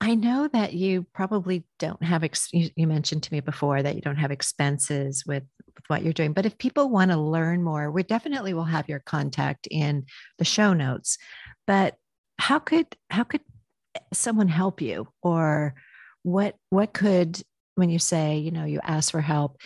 I 0.00 0.14
know 0.14 0.48
that 0.52 0.72
you 0.72 1.06
probably 1.12 1.64
don't 1.78 2.02
have, 2.02 2.24
ex- 2.24 2.52
you, 2.52 2.70
you, 2.74 2.86
mentioned 2.86 3.22
to 3.24 3.32
me 3.32 3.40
before 3.40 3.82
that 3.82 3.94
you 3.94 4.00
don't 4.00 4.16
have 4.16 4.30
expenses 4.30 5.24
with, 5.26 5.42
with 5.74 5.84
what 5.88 6.02
you're 6.02 6.14
doing, 6.14 6.32
but 6.32 6.46
if 6.46 6.56
people 6.56 6.88
want 6.88 7.10
to 7.10 7.18
learn 7.18 7.62
more, 7.62 7.90
we 7.90 8.02
definitely 8.02 8.54
will 8.54 8.64
have 8.64 8.88
your 8.88 9.00
contact 9.00 9.68
in 9.70 10.06
the 10.38 10.44
show 10.44 10.72
notes. 10.72 11.18
But 11.66 11.96
how 12.38 12.60
could, 12.60 12.86
how 13.10 13.24
could 13.24 13.42
someone 14.14 14.48
help 14.48 14.80
you 14.80 15.06
or 15.22 15.74
what, 16.22 16.56
what 16.70 16.94
could, 16.94 17.42
when 17.74 17.90
you 17.90 17.98
say, 17.98 18.38
you 18.38 18.52
know, 18.52 18.64
you 18.64 18.80
ask 18.82 19.10
for 19.10 19.20
help, 19.20 19.58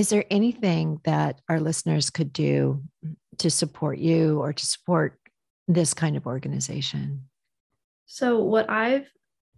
is 0.00 0.08
there 0.08 0.24
anything 0.30 0.98
that 1.04 1.42
our 1.50 1.60
listeners 1.60 2.08
could 2.08 2.32
do 2.32 2.82
to 3.36 3.50
support 3.50 3.98
you 3.98 4.40
or 4.40 4.50
to 4.50 4.64
support 4.64 5.20
this 5.68 5.92
kind 5.92 6.16
of 6.16 6.24
organization? 6.24 7.28
So 8.06 8.38
what 8.38 8.70
I've 8.70 9.06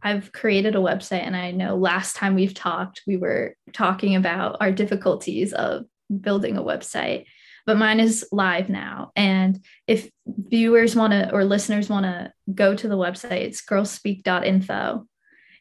I've 0.03 0.33
created 0.33 0.75
a 0.75 0.81
website 0.81 1.23
and 1.23 1.37
I 1.37 1.53
know 1.53 1.77
last 1.77 2.17
time 2.17 2.35
we've 2.35 2.55
talked, 2.55 3.03
we 3.07 3.17
were 3.17 3.55
talking 3.73 4.17
about 4.17 4.57
our 4.61 4.73
difficulties 4.73 5.53
of 5.53 5.85
building 6.21 6.57
a 6.57 6.63
website, 6.63 7.27
but 7.65 7.77
mine 7.77 8.01
is 8.01 8.27
live 8.33 8.69
now. 8.69 9.13
And 9.15 9.65
if 9.87 10.11
viewers 10.27 10.97
want 10.97 11.13
to 11.13 11.33
or 11.33 11.45
listeners 11.45 11.89
want 11.89 12.05
to 12.05 12.33
go 12.53 12.75
to 12.75 12.89
the 12.89 12.99
website, 12.99 13.43
it's 13.43 13.65
girlspeak.info. 13.65 15.07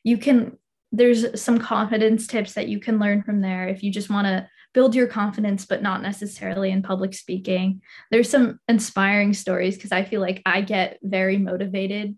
You 0.03 0.17
can, 0.17 0.57
there's 0.91 1.39
some 1.39 1.59
confidence 1.59 2.25
tips 2.25 2.53
that 2.53 2.67
you 2.67 2.79
can 2.79 2.97
learn 2.97 3.21
from 3.21 3.41
there 3.41 3.67
if 3.67 3.83
you 3.83 3.91
just 3.91 4.09
want 4.09 4.25
to 4.25 4.49
build 4.73 4.95
your 4.95 5.07
confidence, 5.07 5.65
but 5.65 5.81
not 5.81 6.01
necessarily 6.01 6.71
in 6.71 6.81
public 6.81 7.13
speaking. 7.13 7.81
There's 8.09 8.29
some 8.29 8.59
inspiring 8.67 9.33
stories 9.33 9.75
because 9.75 9.91
I 9.91 10.05
feel 10.05 10.21
like 10.21 10.41
I 10.45 10.61
get 10.61 10.97
very 11.01 11.37
motivated 11.37 12.17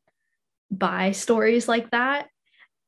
by 0.69 1.12
stories 1.12 1.67
like 1.67 1.91
that. 1.91 2.27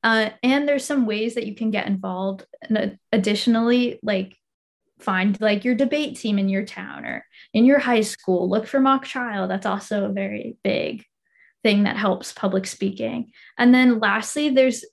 Uh, 0.02 0.30
and 0.42 0.68
there's 0.68 0.84
some 0.84 1.06
ways 1.06 1.34
that 1.34 1.46
you 1.46 1.54
can 1.54 1.70
get 1.70 1.86
involved. 1.86 2.44
And 2.62 2.98
additionally, 3.10 3.98
like 4.02 4.36
find 5.00 5.38
like 5.40 5.64
your 5.64 5.74
debate 5.74 6.16
team 6.16 6.38
in 6.38 6.48
your 6.48 6.64
town 6.64 7.04
or 7.04 7.26
in 7.52 7.64
your 7.64 7.78
high 7.78 8.02
school. 8.02 8.48
Look 8.48 8.66
for 8.66 8.80
mock 8.80 9.04
trial. 9.04 9.48
That's 9.48 9.66
also 9.66 10.04
a 10.04 10.12
very 10.12 10.56
big 10.62 11.04
thing 11.62 11.82
that 11.82 11.96
helps 11.96 12.32
public 12.32 12.66
speaking. 12.66 13.32
And 13.58 13.74
then 13.74 13.98
lastly, 13.98 14.50
there's 14.50 14.84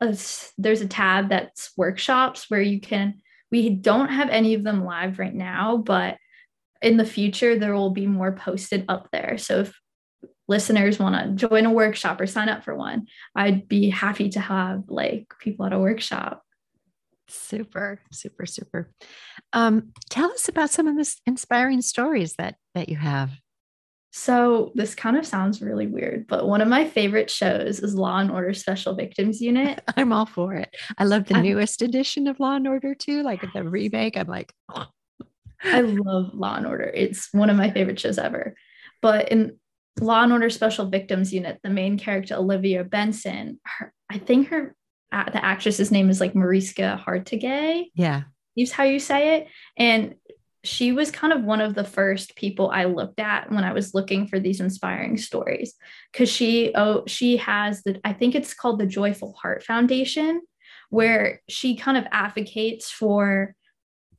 a 0.00 0.16
there's 0.58 0.80
a 0.80 0.88
tab 0.88 1.28
that's 1.28 1.72
workshops 1.76 2.48
where 2.48 2.62
you 2.62 2.80
can. 2.80 3.20
We 3.54 3.70
don't 3.70 4.08
have 4.08 4.30
any 4.30 4.54
of 4.54 4.64
them 4.64 4.84
live 4.84 5.20
right 5.20 5.32
now, 5.32 5.76
but 5.76 6.16
in 6.82 6.96
the 6.96 7.06
future 7.06 7.56
there 7.56 7.72
will 7.72 7.90
be 7.90 8.08
more 8.08 8.32
posted 8.32 8.84
up 8.88 9.06
there. 9.12 9.38
So 9.38 9.60
if 9.60 9.78
listeners 10.48 10.98
want 10.98 11.14
to 11.14 11.46
join 11.46 11.64
a 11.64 11.70
workshop 11.70 12.20
or 12.20 12.26
sign 12.26 12.48
up 12.48 12.64
for 12.64 12.74
one, 12.74 13.06
I'd 13.36 13.68
be 13.68 13.90
happy 13.90 14.30
to 14.30 14.40
have 14.40 14.82
like 14.88 15.32
people 15.38 15.66
at 15.66 15.72
a 15.72 15.78
workshop. 15.78 16.42
Super, 17.28 18.00
super, 18.10 18.44
super. 18.44 18.90
Um, 19.52 19.92
tell 20.10 20.32
us 20.32 20.48
about 20.48 20.70
some 20.70 20.88
of 20.88 20.96
the 20.96 21.14
inspiring 21.24 21.80
stories 21.80 22.34
that 22.38 22.56
that 22.74 22.88
you 22.88 22.96
have. 22.96 23.30
So 24.16 24.70
this 24.76 24.94
kind 24.94 25.16
of 25.16 25.26
sounds 25.26 25.60
really 25.60 25.88
weird, 25.88 26.28
but 26.28 26.46
one 26.46 26.60
of 26.60 26.68
my 26.68 26.84
favorite 26.84 27.28
shows 27.28 27.80
is 27.80 27.96
Law 27.96 28.18
and 28.18 28.30
Order 28.30 28.54
Special 28.54 28.94
Victims 28.94 29.40
Unit. 29.40 29.82
I'm 29.96 30.12
all 30.12 30.24
for 30.24 30.54
it. 30.54 30.72
I 30.96 31.02
love 31.02 31.24
the 31.24 31.34
I, 31.34 31.40
newest 31.40 31.82
edition 31.82 32.28
of 32.28 32.38
Law 32.38 32.54
and 32.54 32.68
Order 32.68 32.94
too, 32.94 33.24
like 33.24 33.40
the 33.52 33.64
remake. 33.64 34.16
I'm 34.16 34.28
like, 34.28 34.52
oh. 34.72 34.86
I 35.64 35.80
love 35.80 36.32
Law 36.32 36.54
and 36.54 36.64
Order. 36.64 36.92
It's 36.94 37.28
one 37.32 37.50
of 37.50 37.56
my 37.56 37.72
favorite 37.72 37.98
shows 37.98 38.16
ever. 38.16 38.54
But 39.02 39.30
in 39.32 39.58
Law 40.00 40.22
and 40.22 40.32
Order 40.32 40.48
Special 40.48 40.86
Victims 40.86 41.32
Unit, 41.32 41.58
the 41.64 41.70
main 41.70 41.98
character 41.98 42.36
Olivia 42.36 42.84
Benson, 42.84 43.58
her, 43.64 43.92
I 44.08 44.18
think 44.18 44.46
her 44.50 44.76
the 45.10 45.44
actress's 45.44 45.90
name 45.90 46.08
is 46.08 46.20
like 46.20 46.36
Mariska 46.36 47.02
Hargitay. 47.04 47.86
Yeah, 47.96 48.22
use 48.54 48.70
how 48.70 48.84
you 48.84 49.00
say 49.00 49.38
it, 49.38 49.48
and 49.76 50.14
she 50.64 50.92
was 50.92 51.10
kind 51.10 51.32
of 51.32 51.44
one 51.44 51.60
of 51.60 51.74
the 51.74 51.84
first 51.84 52.36
people 52.36 52.70
I 52.70 52.84
looked 52.84 53.20
at 53.20 53.50
when 53.52 53.64
I 53.64 53.72
was 53.72 53.94
looking 53.94 54.26
for 54.26 54.40
these 54.40 54.60
inspiring 54.60 55.18
stories 55.18 55.74
because 56.10 56.30
she 56.30 56.72
oh 56.74 57.04
she 57.06 57.36
has 57.36 57.82
the 57.82 58.00
I 58.04 58.14
think 58.14 58.34
it's 58.34 58.54
called 58.54 58.80
the 58.80 58.86
Joyful 58.86 59.34
Heart 59.34 59.62
Foundation 59.62 60.40
where 60.90 61.42
she 61.48 61.76
kind 61.76 61.96
of 61.96 62.06
advocates 62.10 62.90
for 62.90 63.54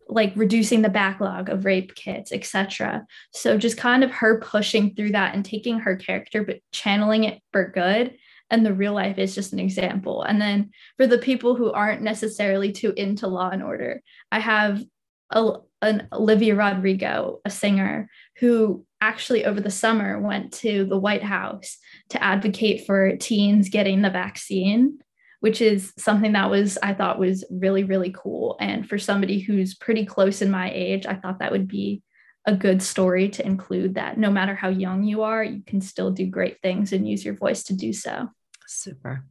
like 0.07 0.33
reducing 0.35 0.83
the 0.83 0.89
backlog 0.89 1.49
of 1.49 1.65
rape 1.65 1.95
kits, 1.95 2.31
etc. 2.31 3.05
So 3.33 3.57
just 3.57 3.77
kind 3.77 4.03
of 4.03 4.11
her 4.11 4.39
pushing 4.39 4.93
through 4.93 5.13
that 5.13 5.33
and 5.33 5.43
taking 5.43 5.79
her 5.79 5.95
character 5.95 6.43
but 6.43 6.59
channeling 6.71 7.23
it 7.23 7.41
for 7.51 7.71
good. 7.71 8.17
And 8.51 8.63
the 8.63 8.73
real 8.73 8.93
life 8.93 9.17
is 9.17 9.33
just 9.33 9.53
an 9.53 9.59
example. 9.59 10.21
And 10.21 10.39
then 10.39 10.69
for 10.97 11.07
the 11.07 11.17
people 11.17 11.55
who 11.55 11.71
aren't 11.71 12.03
necessarily 12.03 12.71
too 12.71 12.93
into 12.95 13.27
Law 13.27 13.49
and 13.49 13.63
Order, 13.63 14.03
I 14.31 14.39
have 14.39 14.83
a, 15.31 15.53
an 15.81 16.07
Olivia 16.11 16.55
Rodrigo, 16.55 17.39
a 17.45 17.49
singer 17.49 18.09
who 18.39 18.85
actually 19.01 19.45
over 19.45 19.61
the 19.61 19.71
summer 19.71 20.19
went 20.19 20.51
to 20.53 20.85
the 20.85 20.97
White 20.97 21.23
House 21.23 21.77
to 22.09 22.23
advocate 22.23 22.85
for 22.85 23.15
teens 23.17 23.69
getting 23.69 24.01
the 24.01 24.09
vaccine 24.09 24.99
which 25.45 25.61
is 25.61 25.93
something 25.95 26.31
that 26.31 26.49
was 26.49 26.75
I 26.81 26.95
thought 26.95 27.19
was 27.19 27.45
really 27.51 27.83
really 27.83 28.11
cool. 28.17 28.57
And 28.59 28.89
for 28.89 28.97
somebody 28.97 29.39
who's 29.39 29.75
pretty 29.75 30.03
close 30.03 30.41
in 30.41 30.49
my 30.49 30.71
age 30.73 31.05
I 31.05 31.13
thought 31.13 31.37
that 31.37 31.51
would 31.51 31.67
be 31.67 32.01
a 32.47 32.55
good 32.55 32.81
story 32.81 33.29
to 33.29 33.45
include 33.45 33.93
that 33.93 34.17
no 34.17 34.31
matter 34.31 34.55
how 34.55 34.69
young 34.69 35.03
you 35.03 35.21
are 35.21 35.43
you 35.43 35.61
can 35.61 35.81
still 35.81 36.09
do 36.09 36.25
great 36.25 36.61
things 36.63 36.93
and 36.93 37.07
use 37.07 37.23
your 37.23 37.35
voice 37.35 37.63
to 37.65 37.75
do 37.75 37.93
so. 37.93 38.27
Super. 38.65 39.23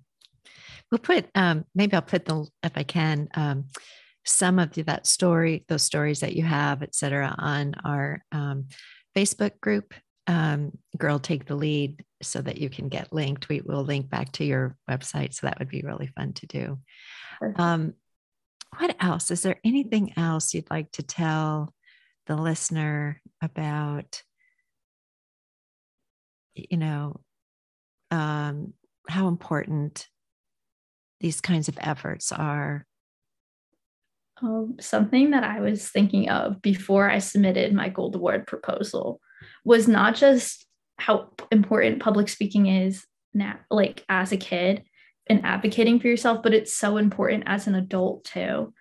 We'll 0.91 1.01
put 1.01 1.27
um, 1.35 1.65
maybe 1.75 1.95
I'll 1.95 2.03
put 2.03 2.27
the 2.27 2.47
if 2.63 2.73
I 2.77 2.85
can 2.85 3.29
um, 3.35 3.65
some 4.25 4.59
of 4.59 4.73
the, 4.73 4.83
that 4.83 5.07
story 5.07 5.65
those 5.69 5.83
stories 5.83 6.21
that 6.21 6.35
you 6.35 6.43
have 6.43 6.83
et 6.83 6.95
cetera, 6.95 7.35
on 7.39 7.75
our 7.85 8.25
um, 8.33 8.67
Facebook 9.17 9.61
group 9.61 9.95
um, 10.27 10.73
girl 10.97 11.19
take 11.19 11.47
the 11.47 11.55
lead 11.55 12.03
so 12.23 12.41
that 12.41 12.59
you 12.59 12.71
can 12.71 12.89
get 12.89 13.13
linked. 13.13 13.49
We 13.49 13.61
will 13.61 13.85
link 13.85 14.09
back 14.09 14.33
to 14.33 14.45
your 14.45 14.77
website 14.91 15.35
so 15.35 15.47
that 15.47 15.59
would 15.59 15.69
be 15.69 15.83
really 15.83 16.07
fun 16.17 16.33
to 16.35 16.47
do. 16.47 16.79
Um, 17.57 17.95
what 18.79 18.97
else? 19.01 19.31
Is 19.31 19.43
there 19.43 19.61
anything 19.65 20.15
else 20.17 20.55
you'd 20.55 20.71
like 20.71 20.91
to 20.93 21.03
tell 21.03 21.75
the 22.27 22.37
listener 22.37 23.21
about 23.43 24.23
you 26.55 26.77
know 26.77 27.21
um, 28.11 28.73
how 29.09 29.29
important 29.29 30.09
these 31.21 31.41
kinds 31.41 31.69
of 31.69 31.79
efforts 31.81 32.33
are 32.33 32.87
um, 34.45 34.77
something 34.81 35.31
that 35.31 35.45
i 35.45 35.61
was 35.61 35.89
thinking 35.89 36.29
of 36.29 36.61
before 36.61 37.11
i 37.11 37.19
submitted 37.19 37.73
my 37.73 37.89
gold 37.89 38.15
award 38.15 38.47
proposal 38.47 39.21
was 39.65 39.89
not 39.89 40.15
just 40.15 40.67
how 40.99 41.31
important 41.51 42.03
public 42.03 42.29
speaking 42.29 42.67
is 42.67 43.05
now 43.33 43.57
like 43.71 44.05
as 44.09 44.33
a 44.33 44.37
kid 44.37 44.85
and 45.27 45.45
advocating 45.45 45.99
for 45.99 46.09
yourself 46.09 46.43
but 46.43 46.55
it's 46.55 46.77
so 46.77 46.99
important 46.99 47.45
as 47.47 47.67
an 47.67 47.75
adult 47.75 48.25
too. 48.25 48.73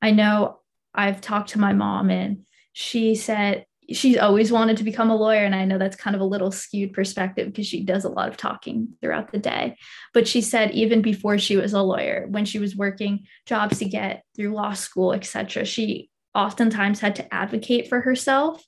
I 0.00 0.10
know 0.10 0.58
i've 0.94 1.20
talked 1.20 1.50
to 1.50 1.60
my 1.60 1.72
mom 1.72 2.10
and 2.10 2.44
she 2.72 3.14
said 3.14 3.64
she's 3.90 4.16
always 4.16 4.52
wanted 4.52 4.76
to 4.76 4.84
become 4.84 5.10
a 5.10 5.16
lawyer 5.16 5.44
and 5.44 5.54
i 5.54 5.64
know 5.64 5.78
that's 5.78 5.96
kind 5.96 6.14
of 6.14 6.22
a 6.22 6.26
little 6.26 6.50
skewed 6.50 6.92
perspective 6.92 7.46
because 7.46 7.66
she 7.66 7.82
does 7.84 8.04
a 8.04 8.08
lot 8.08 8.28
of 8.28 8.36
talking 8.36 8.88
throughout 9.00 9.32
the 9.32 9.38
day 9.38 9.76
but 10.14 10.26
she 10.28 10.40
said 10.40 10.70
even 10.70 11.02
before 11.02 11.38
she 11.38 11.56
was 11.56 11.72
a 11.72 11.82
lawyer 11.82 12.26
when 12.28 12.44
she 12.44 12.58
was 12.58 12.76
working 12.76 13.24
jobs 13.46 13.78
to 13.78 13.84
get 13.84 14.24
through 14.36 14.54
law 14.54 14.72
school 14.72 15.12
etc 15.12 15.64
she 15.64 16.08
oftentimes 16.34 17.00
had 17.00 17.16
to 17.16 17.34
advocate 17.34 17.88
for 17.88 18.00
herself 18.00 18.64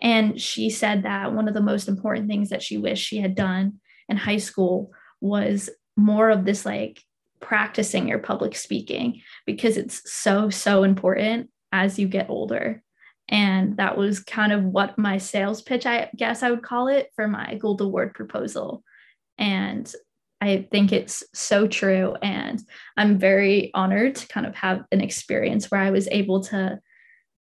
and 0.00 0.40
she 0.40 0.68
said 0.68 1.04
that 1.04 1.32
one 1.32 1.48
of 1.48 1.54
the 1.54 1.60
most 1.60 1.88
important 1.88 2.28
things 2.28 2.50
that 2.50 2.62
she 2.62 2.76
wished 2.76 3.06
she 3.06 3.18
had 3.18 3.34
done 3.34 3.80
in 4.08 4.16
high 4.16 4.36
school 4.36 4.90
was 5.20 5.70
more 5.96 6.30
of 6.30 6.44
this 6.44 6.66
like 6.66 7.02
practicing 7.40 8.08
your 8.08 8.18
public 8.18 8.54
speaking 8.54 9.22
because 9.46 9.76
it's 9.76 10.10
so, 10.12 10.50
so 10.50 10.82
important 10.82 11.50
as 11.72 11.98
you 11.98 12.08
get 12.08 12.30
older. 12.30 12.82
And 13.28 13.76
that 13.78 13.96
was 13.96 14.20
kind 14.20 14.52
of 14.52 14.64
what 14.64 14.98
my 14.98 15.18
sales 15.18 15.60
pitch, 15.62 15.84
I 15.84 16.10
guess 16.14 16.42
I 16.42 16.50
would 16.50 16.62
call 16.62 16.88
it, 16.88 17.10
for 17.16 17.26
my 17.26 17.56
Gold 17.56 17.80
Award 17.80 18.14
proposal. 18.14 18.84
And 19.36 19.92
I 20.40 20.68
think 20.70 20.92
it's 20.92 21.24
so 21.34 21.66
true. 21.66 22.14
And 22.22 22.62
I'm 22.96 23.18
very 23.18 23.70
honored 23.74 24.16
to 24.16 24.28
kind 24.28 24.46
of 24.46 24.54
have 24.54 24.84
an 24.92 25.00
experience 25.00 25.70
where 25.70 25.80
I 25.80 25.90
was 25.90 26.08
able 26.08 26.42
to 26.44 26.78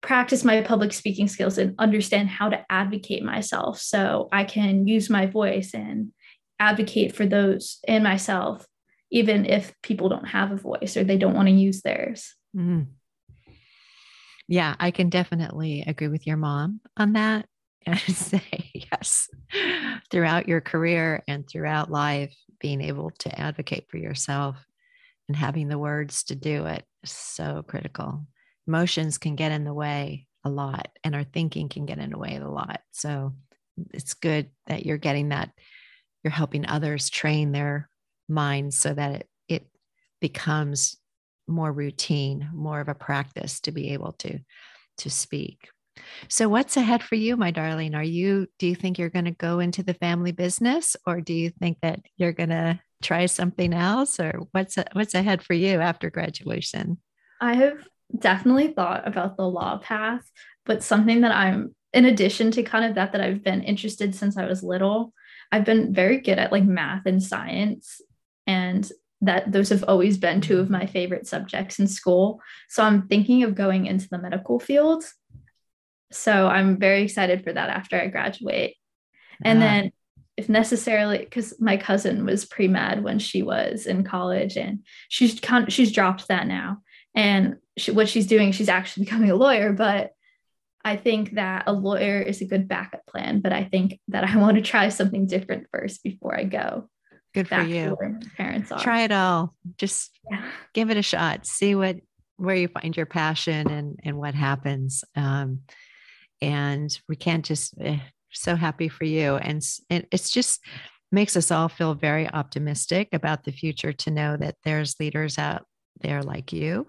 practice 0.02 0.44
my 0.44 0.62
public 0.62 0.94
speaking 0.94 1.28
skills 1.28 1.58
and 1.58 1.76
understand 1.80 2.30
how 2.30 2.50
to 2.50 2.64
advocate 2.70 3.24
myself 3.24 3.80
so 3.80 4.30
I 4.32 4.44
can 4.44 4.88
use 4.88 5.10
my 5.10 5.26
voice 5.26 5.74
and 5.74 6.14
advocate 6.60 7.16
for 7.16 7.26
those 7.26 7.80
and 7.88 8.04
myself, 8.04 8.66
even 9.12 9.46
if 9.46 9.74
people 9.82 10.08
don't 10.10 10.28
have 10.28 10.52
a 10.52 10.58
voice 10.58 10.96
or 10.96 11.04
they 11.04 11.18
don't 11.18 11.34
want 11.34 11.48
to 11.48 11.54
use 11.54 11.82
theirs. 11.82 12.36
Mm. 12.56 12.88
Yeah, 14.48 14.76
I 14.80 14.92
can 14.92 15.10
definitely 15.10 15.84
agree 15.86 16.08
with 16.08 16.26
your 16.26 16.38
mom 16.38 16.80
on 16.96 17.14
that 17.14 17.48
and 17.86 18.00
say 18.00 18.72
yes. 18.74 19.30
Throughout 20.12 20.48
your 20.48 20.62
career 20.62 21.24
and 21.28 21.48
throughout 21.48 21.92
life, 21.92 22.36
being 22.60 22.82
able 22.82 23.12
to 23.20 23.40
advocate 23.40 23.86
for 23.90 23.98
yourself 23.98 24.56
and 25.28 25.36
having 25.36 25.68
the 25.68 25.78
words 25.78 26.24
to 26.24 26.36
do 26.36 26.66
it 26.66 26.86
is 27.04 27.12
so 27.12 27.64
critical. 27.68 28.26
Emotions 28.68 29.18
can 29.18 29.36
get 29.36 29.52
in 29.52 29.64
the 29.64 29.74
way 29.74 30.28
a 30.44 30.50
lot, 30.50 30.90
and 31.04 31.16
our 31.16 31.24
thinking 31.24 31.70
can 31.70 31.86
get 31.86 32.00
in 32.00 32.12
the 32.12 32.18
way 32.18 32.36
a 32.36 32.48
lot. 32.48 32.82
So 32.92 33.34
it's 33.94 34.14
good 34.14 34.50
that 34.68 34.86
you're 34.86 34.98
getting 34.98 35.30
that, 35.30 35.52
you're 36.24 36.32
helping 36.32 36.66
others 36.66 37.10
train 37.10 37.52
their 37.52 37.90
minds 38.28 38.78
so 38.78 38.94
that 38.94 39.12
it, 39.16 39.28
it 39.48 39.68
becomes 40.20 40.98
more 41.48 41.72
routine, 41.72 42.50
more 42.54 42.80
of 42.80 42.90
a 42.90 42.96
practice 42.96 43.60
to 43.62 43.72
be 43.72 43.94
able 43.94 44.14
to 44.14 44.40
to 45.00 45.10
speak. 45.10 45.70
So 46.28 46.50
what's 46.50 46.78
ahead 46.78 47.04
for 47.04 47.16
you, 47.16 47.38
my 47.38 47.52
darling? 47.52 47.96
Are 47.96 48.04
you 48.04 48.48
do 48.60 48.68
you 48.68 48.76
think 48.76 48.98
you're 48.98 49.10
going 49.10 49.26
to 49.26 49.32
go 49.32 49.60
into 49.60 49.84
the 49.84 49.94
family 49.94 50.32
business 50.32 50.96
or 51.06 51.22
do 51.22 51.34
you 51.34 51.50
think 51.50 51.78
that 51.82 52.00
you're 52.18 52.34
going 52.34 52.50
to 52.50 52.80
try 53.02 53.26
something 53.26 53.74
else 53.74 54.20
or 54.20 54.42
what's 54.52 54.78
what's 54.94 55.16
ahead 55.16 55.44
for 55.44 55.54
you 55.54 55.80
after 55.80 56.10
graduation? 56.10 56.98
I 57.40 57.56
have 57.56 57.88
definitely 58.18 58.74
thought 58.74 59.08
about 59.08 59.38
the 59.38 59.48
law 59.48 59.78
path, 59.78 60.30
but 60.66 60.84
something 60.84 61.22
that 61.22 61.32
I'm 61.32 61.76
in 61.94 62.06
addition 62.06 62.52
to 62.52 62.64
kind 62.64 62.86
of 62.86 62.96
that 62.96 63.12
that 63.14 63.22
I've 63.22 63.44
been 63.44 63.64
interested 63.64 64.14
since 64.16 64.38
I 64.38 64.46
was 64.46 64.64
little, 64.64 65.14
I've 65.52 65.66
been 65.66 65.94
very 65.94 66.20
good 66.20 66.40
at 66.40 66.52
like 66.52 66.64
math 66.64 67.06
and 67.06 67.22
science 67.22 68.02
and 68.46 68.90
that 69.22 69.52
those 69.52 69.70
have 69.70 69.84
always 69.88 70.18
been 70.18 70.42
two 70.42 70.60
of 70.60 70.70
my 70.70 70.86
favorite 70.86 71.28
subjects 71.28 71.80
in 71.80 71.88
school. 71.88 72.40
So 72.70 72.84
I'm 72.84 73.08
thinking 73.08 73.44
of 73.44 73.56
going 73.56 73.86
into 73.86 74.08
the 74.10 74.20
medical 74.20 74.60
field 74.60 75.04
so 76.12 76.48
I'm 76.48 76.78
very 76.78 77.04
excited 77.04 77.44
for 77.44 77.54
that 77.54 77.70
after 77.70 78.00
I 78.00 78.08
graduate. 78.08 78.76
And 79.44 79.62
then 79.62 79.92
if 80.36 80.50
necessarily 80.50 81.20
because 81.20 81.60
my 81.60 81.78
cousin 81.78 82.26
was 82.26 82.46
pre-med 82.46 83.04
when 83.04 83.20
she 83.20 83.44
was 83.44 83.86
in 83.86 84.04
college 84.04 84.56
and 84.56 84.86
she's 85.10 85.40
she's 85.68 85.92
dropped 85.92 86.28
that 86.28 86.48
now 86.48 86.78
and 87.14 87.58
she, 87.78 87.92
what 87.92 88.08
she's 88.08 88.28
doing 88.28 88.52
she's 88.52 88.70
actually 88.70 89.06
becoming 89.06 89.32
a 89.32 89.36
lawyer 89.36 89.74
but 89.74 90.12
i 90.86 90.96
think 90.96 91.32
that 91.32 91.64
a 91.66 91.74
lawyer 91.74 92.22
is 92.22 92.42
a 92.42 92.46
good 92.46 92.68
backup 92.68 93.04
plan 93.08 93.40
but 93.40 93.52
i 93.52 93.64
think 93.64 94.00
that 94.10 94.24
i 94.24 94.38
want 94.38 94.56
to 94.58 94.62
try 94.62 94.90
something 94.90 95.26
different 95.26 95.68
first 95.72 96.04
before 96.04 96.38
i 96.38 96.44
go 96.44 96.88
good 97.44 97.48
for 97.48 97.62
you. 97.62 97.98
parents 98.36 98.72
are. 98.72 98.80
try 98.80 99.02
it 99.02 99.12
all. 99.12 99.54
Just 99.78 100.12
yeah. 100.30 100.50
give 100.74 100.90
it 100.90 100.98
a 100.98 101.02
shot. 101.02 101.46
See 101.46 101.76
what 101.76 101.98
where 102.38 102.56
you 102.56 102.68
find 102.68 102.96
your 102.96 103.06
passion 103.06 103.70
and 103.70 104.00
and 104.04 104.18
what 104.18 104.36
happens. 104.36 105.04
Um, 105.16 105.62
and 106.42 106.98
we 107.08 107.16
can't 107.16 107.46
just 107.46 107.74
eh, 107.80 108.00
so 108.32 108.56
happy 108.56 108.90
for 108.90 109.06
you. 109.06 109.36
And, 109.36 109.62
and 109.90 110.06
it's 110.12 110.30
just 110.30 110.64
makes 111.12 111.38
us 111.38 111.52
all 111.52 111.70
feel 111.70 111.94
very 111.94 112.30
optimistic 112.30 113.10
about 113.14 113.44
the 113.44 113.52
future 113.52 113.94
to 113.94 114.12
know 114.12 114.36
that 114.38 114.56
there's 114.64 115.00
leaders 115.00 115.38
out 115.38 115.64
there 116.02 116.22
like 116.22 116.52
you 116.52 116.86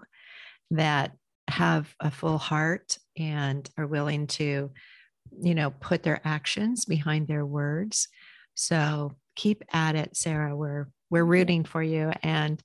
that 0.71 1.11
have 1.47 1.93
a 1.99 2.11
full 2.11 2.37
heart 2.37 2.97
and 3.17 3.67
are 3.77 3.87
willing 3.87 4.27
to 4.27 4.69
you 5.41 5.55
know 5.55 5.71
put 5.71 6.03
their 6.03 6.21
actions 6.25 6.85
behind 6.85 7.27
their 7.27 7.45
words. 7.45 8.07
So 8.55 9.15
keep 9.39 9.63
at 9.71 9.95
it 9.95 10.15
sarah 10.15 10.55
we're 10.55 10.87
we're 11.09 11.25
rooting 11.25 11.63
for 11.63 11.81
you 11.81 12.11
and 12.23 12.61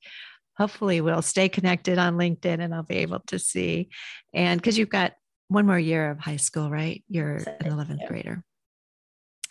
hopefully 0.56 1.00
we'll 1.00 1.22
stay 1.22 1.48
connected 1.48 1.98
on 1.98 2.16
linkedin 2.16 2.60
and 2.62 2.74
i'll 2.74 2.82
be 2.82 2.98
able 2.98 3.20
to 3.20 3.38
see 3.38 3.88
and 4.32 4.60
because 4.60 4.76
you've 4.78 4.88
got 4.88 5.12
one 5.48 5.66
more 5.66 5.78
year 5.78 6.10
of 6.10 6.18
high 6.18 6.36
school, 6.36 6.70
right? 6.70 7.04
You're 7.08 7.36
an 7.36 7.72
11th 7.72 8.06
grader. 8.08 8.42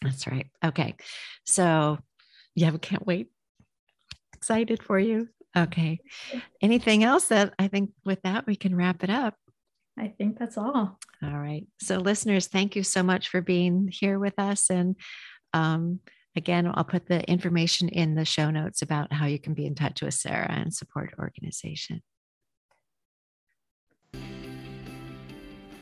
That's 0.01 0.27
right. 0.27 0.47
Okay. 0.63 0.95
So, 1.45 1.97
yeah, 2.55 2.71
we 2.71 2.79
can't 2.79 3.05
wait. 3.05 3.29
Excited 4.33 4.83
for 4.83 4.99
you. 4.99 5.29
Okay. 5.55 5.99
Anything 6.62 7.03
else 7.03 7.27
that 7.27 7.53
I 7.59 7.67
think 7.67 7.91
with 8.03 8.21
that 8.23 8.45
we 8.45 8.55
can 8.55 8.75
wrap 8.75 9.03
it 9.03 9.09
up? 9.09 9.36
I 9.97 10.07
think 10.07 10.39
that's 10.39 10.57
all. 10.57 10.99
All 11.21 11.38
right. 11.38 11.67
So, 11.79 11.97
listeners, 11.97 12.47
thank 12.47 12.75
you 12.75 12.83
so 12.83 13.03
much 13.03 13.29
for 13.29 13.41
being 13.41 13.88
here 13.88 14.19
with 14.19 14.38
us. 14.39 14.69
And 14.69 14.95
um, 15.53 15.99
again, 16.35 16.71
I'll 16.73 16.83
put 16.83 17.07
the 17.07 17.23
information 17.29 17.89
in 17.89 18.15
the 18.15 18.25
show 18.25 18.49
notes 18.49 18.81
about 18.81 19.13
how 19.13 19.25
you 19.25 19.39
can 19.39 19.53
be 19.53 19.65
in 19.65 19.75
touch 19.75 20.01
with 20.01 20.13
Sarah 20.13 20.51
and 20.51 20.73
support 20.73 21.13
organization. 21.19 22.01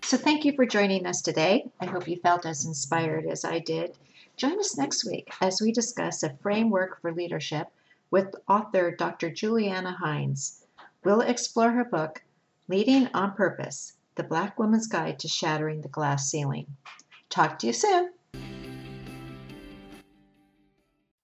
So 0.03 0.17
thank 0.17 0.43
you 0.43 0.53
for 0.53 0.65
joining 0.65 1.05
us 1.05 1.21
today. 1.21 1.71
I 1.79 1.85
hope 1.85 2.07
you 2.07 2.17
felt 2.17 2.45
as 2.45 2.65
inspired 2.65 3.25
as 3.27 3.45
I 3.45 3.59
did. 3.59 3.97
Join 4.35 4.59
us 4.59 4.77
next 4.77 5.05
week 5.05 5.29
as 5.39 5.61
we 5.61 5.71
discuss 5.71 6.23
a 6.23 6.35
framework 6.41 6.99
for 7.01 7.13
leadership 7.13 7.67
with 8.09 8.35
author 8.49 8.91
Dr. 8.91 9.29
Juliana 9.29 9.93
Hines. 9.93 10.65
We'll 11.03 11.21
explore 11.21 11.71
her 11.71 11.85
book, 11.85 12.21
Leading 12.67 13.07
on 13.13 13.33
Purpose 13.33 13.93
The 14.15 14.23
Black 14.23 14.59
Woman's 14.59 14.87
Guide 14.87 15.19
to 15.19 15.27
Shattering 15.27 15.81
the 15.81 15.87
Glass 15.87 16.29
Ceiling. 16.29 16.67
Talk 17.29 17.59
to 17.59 17.67
you 17.67 17.73
soon. 17.73 18.11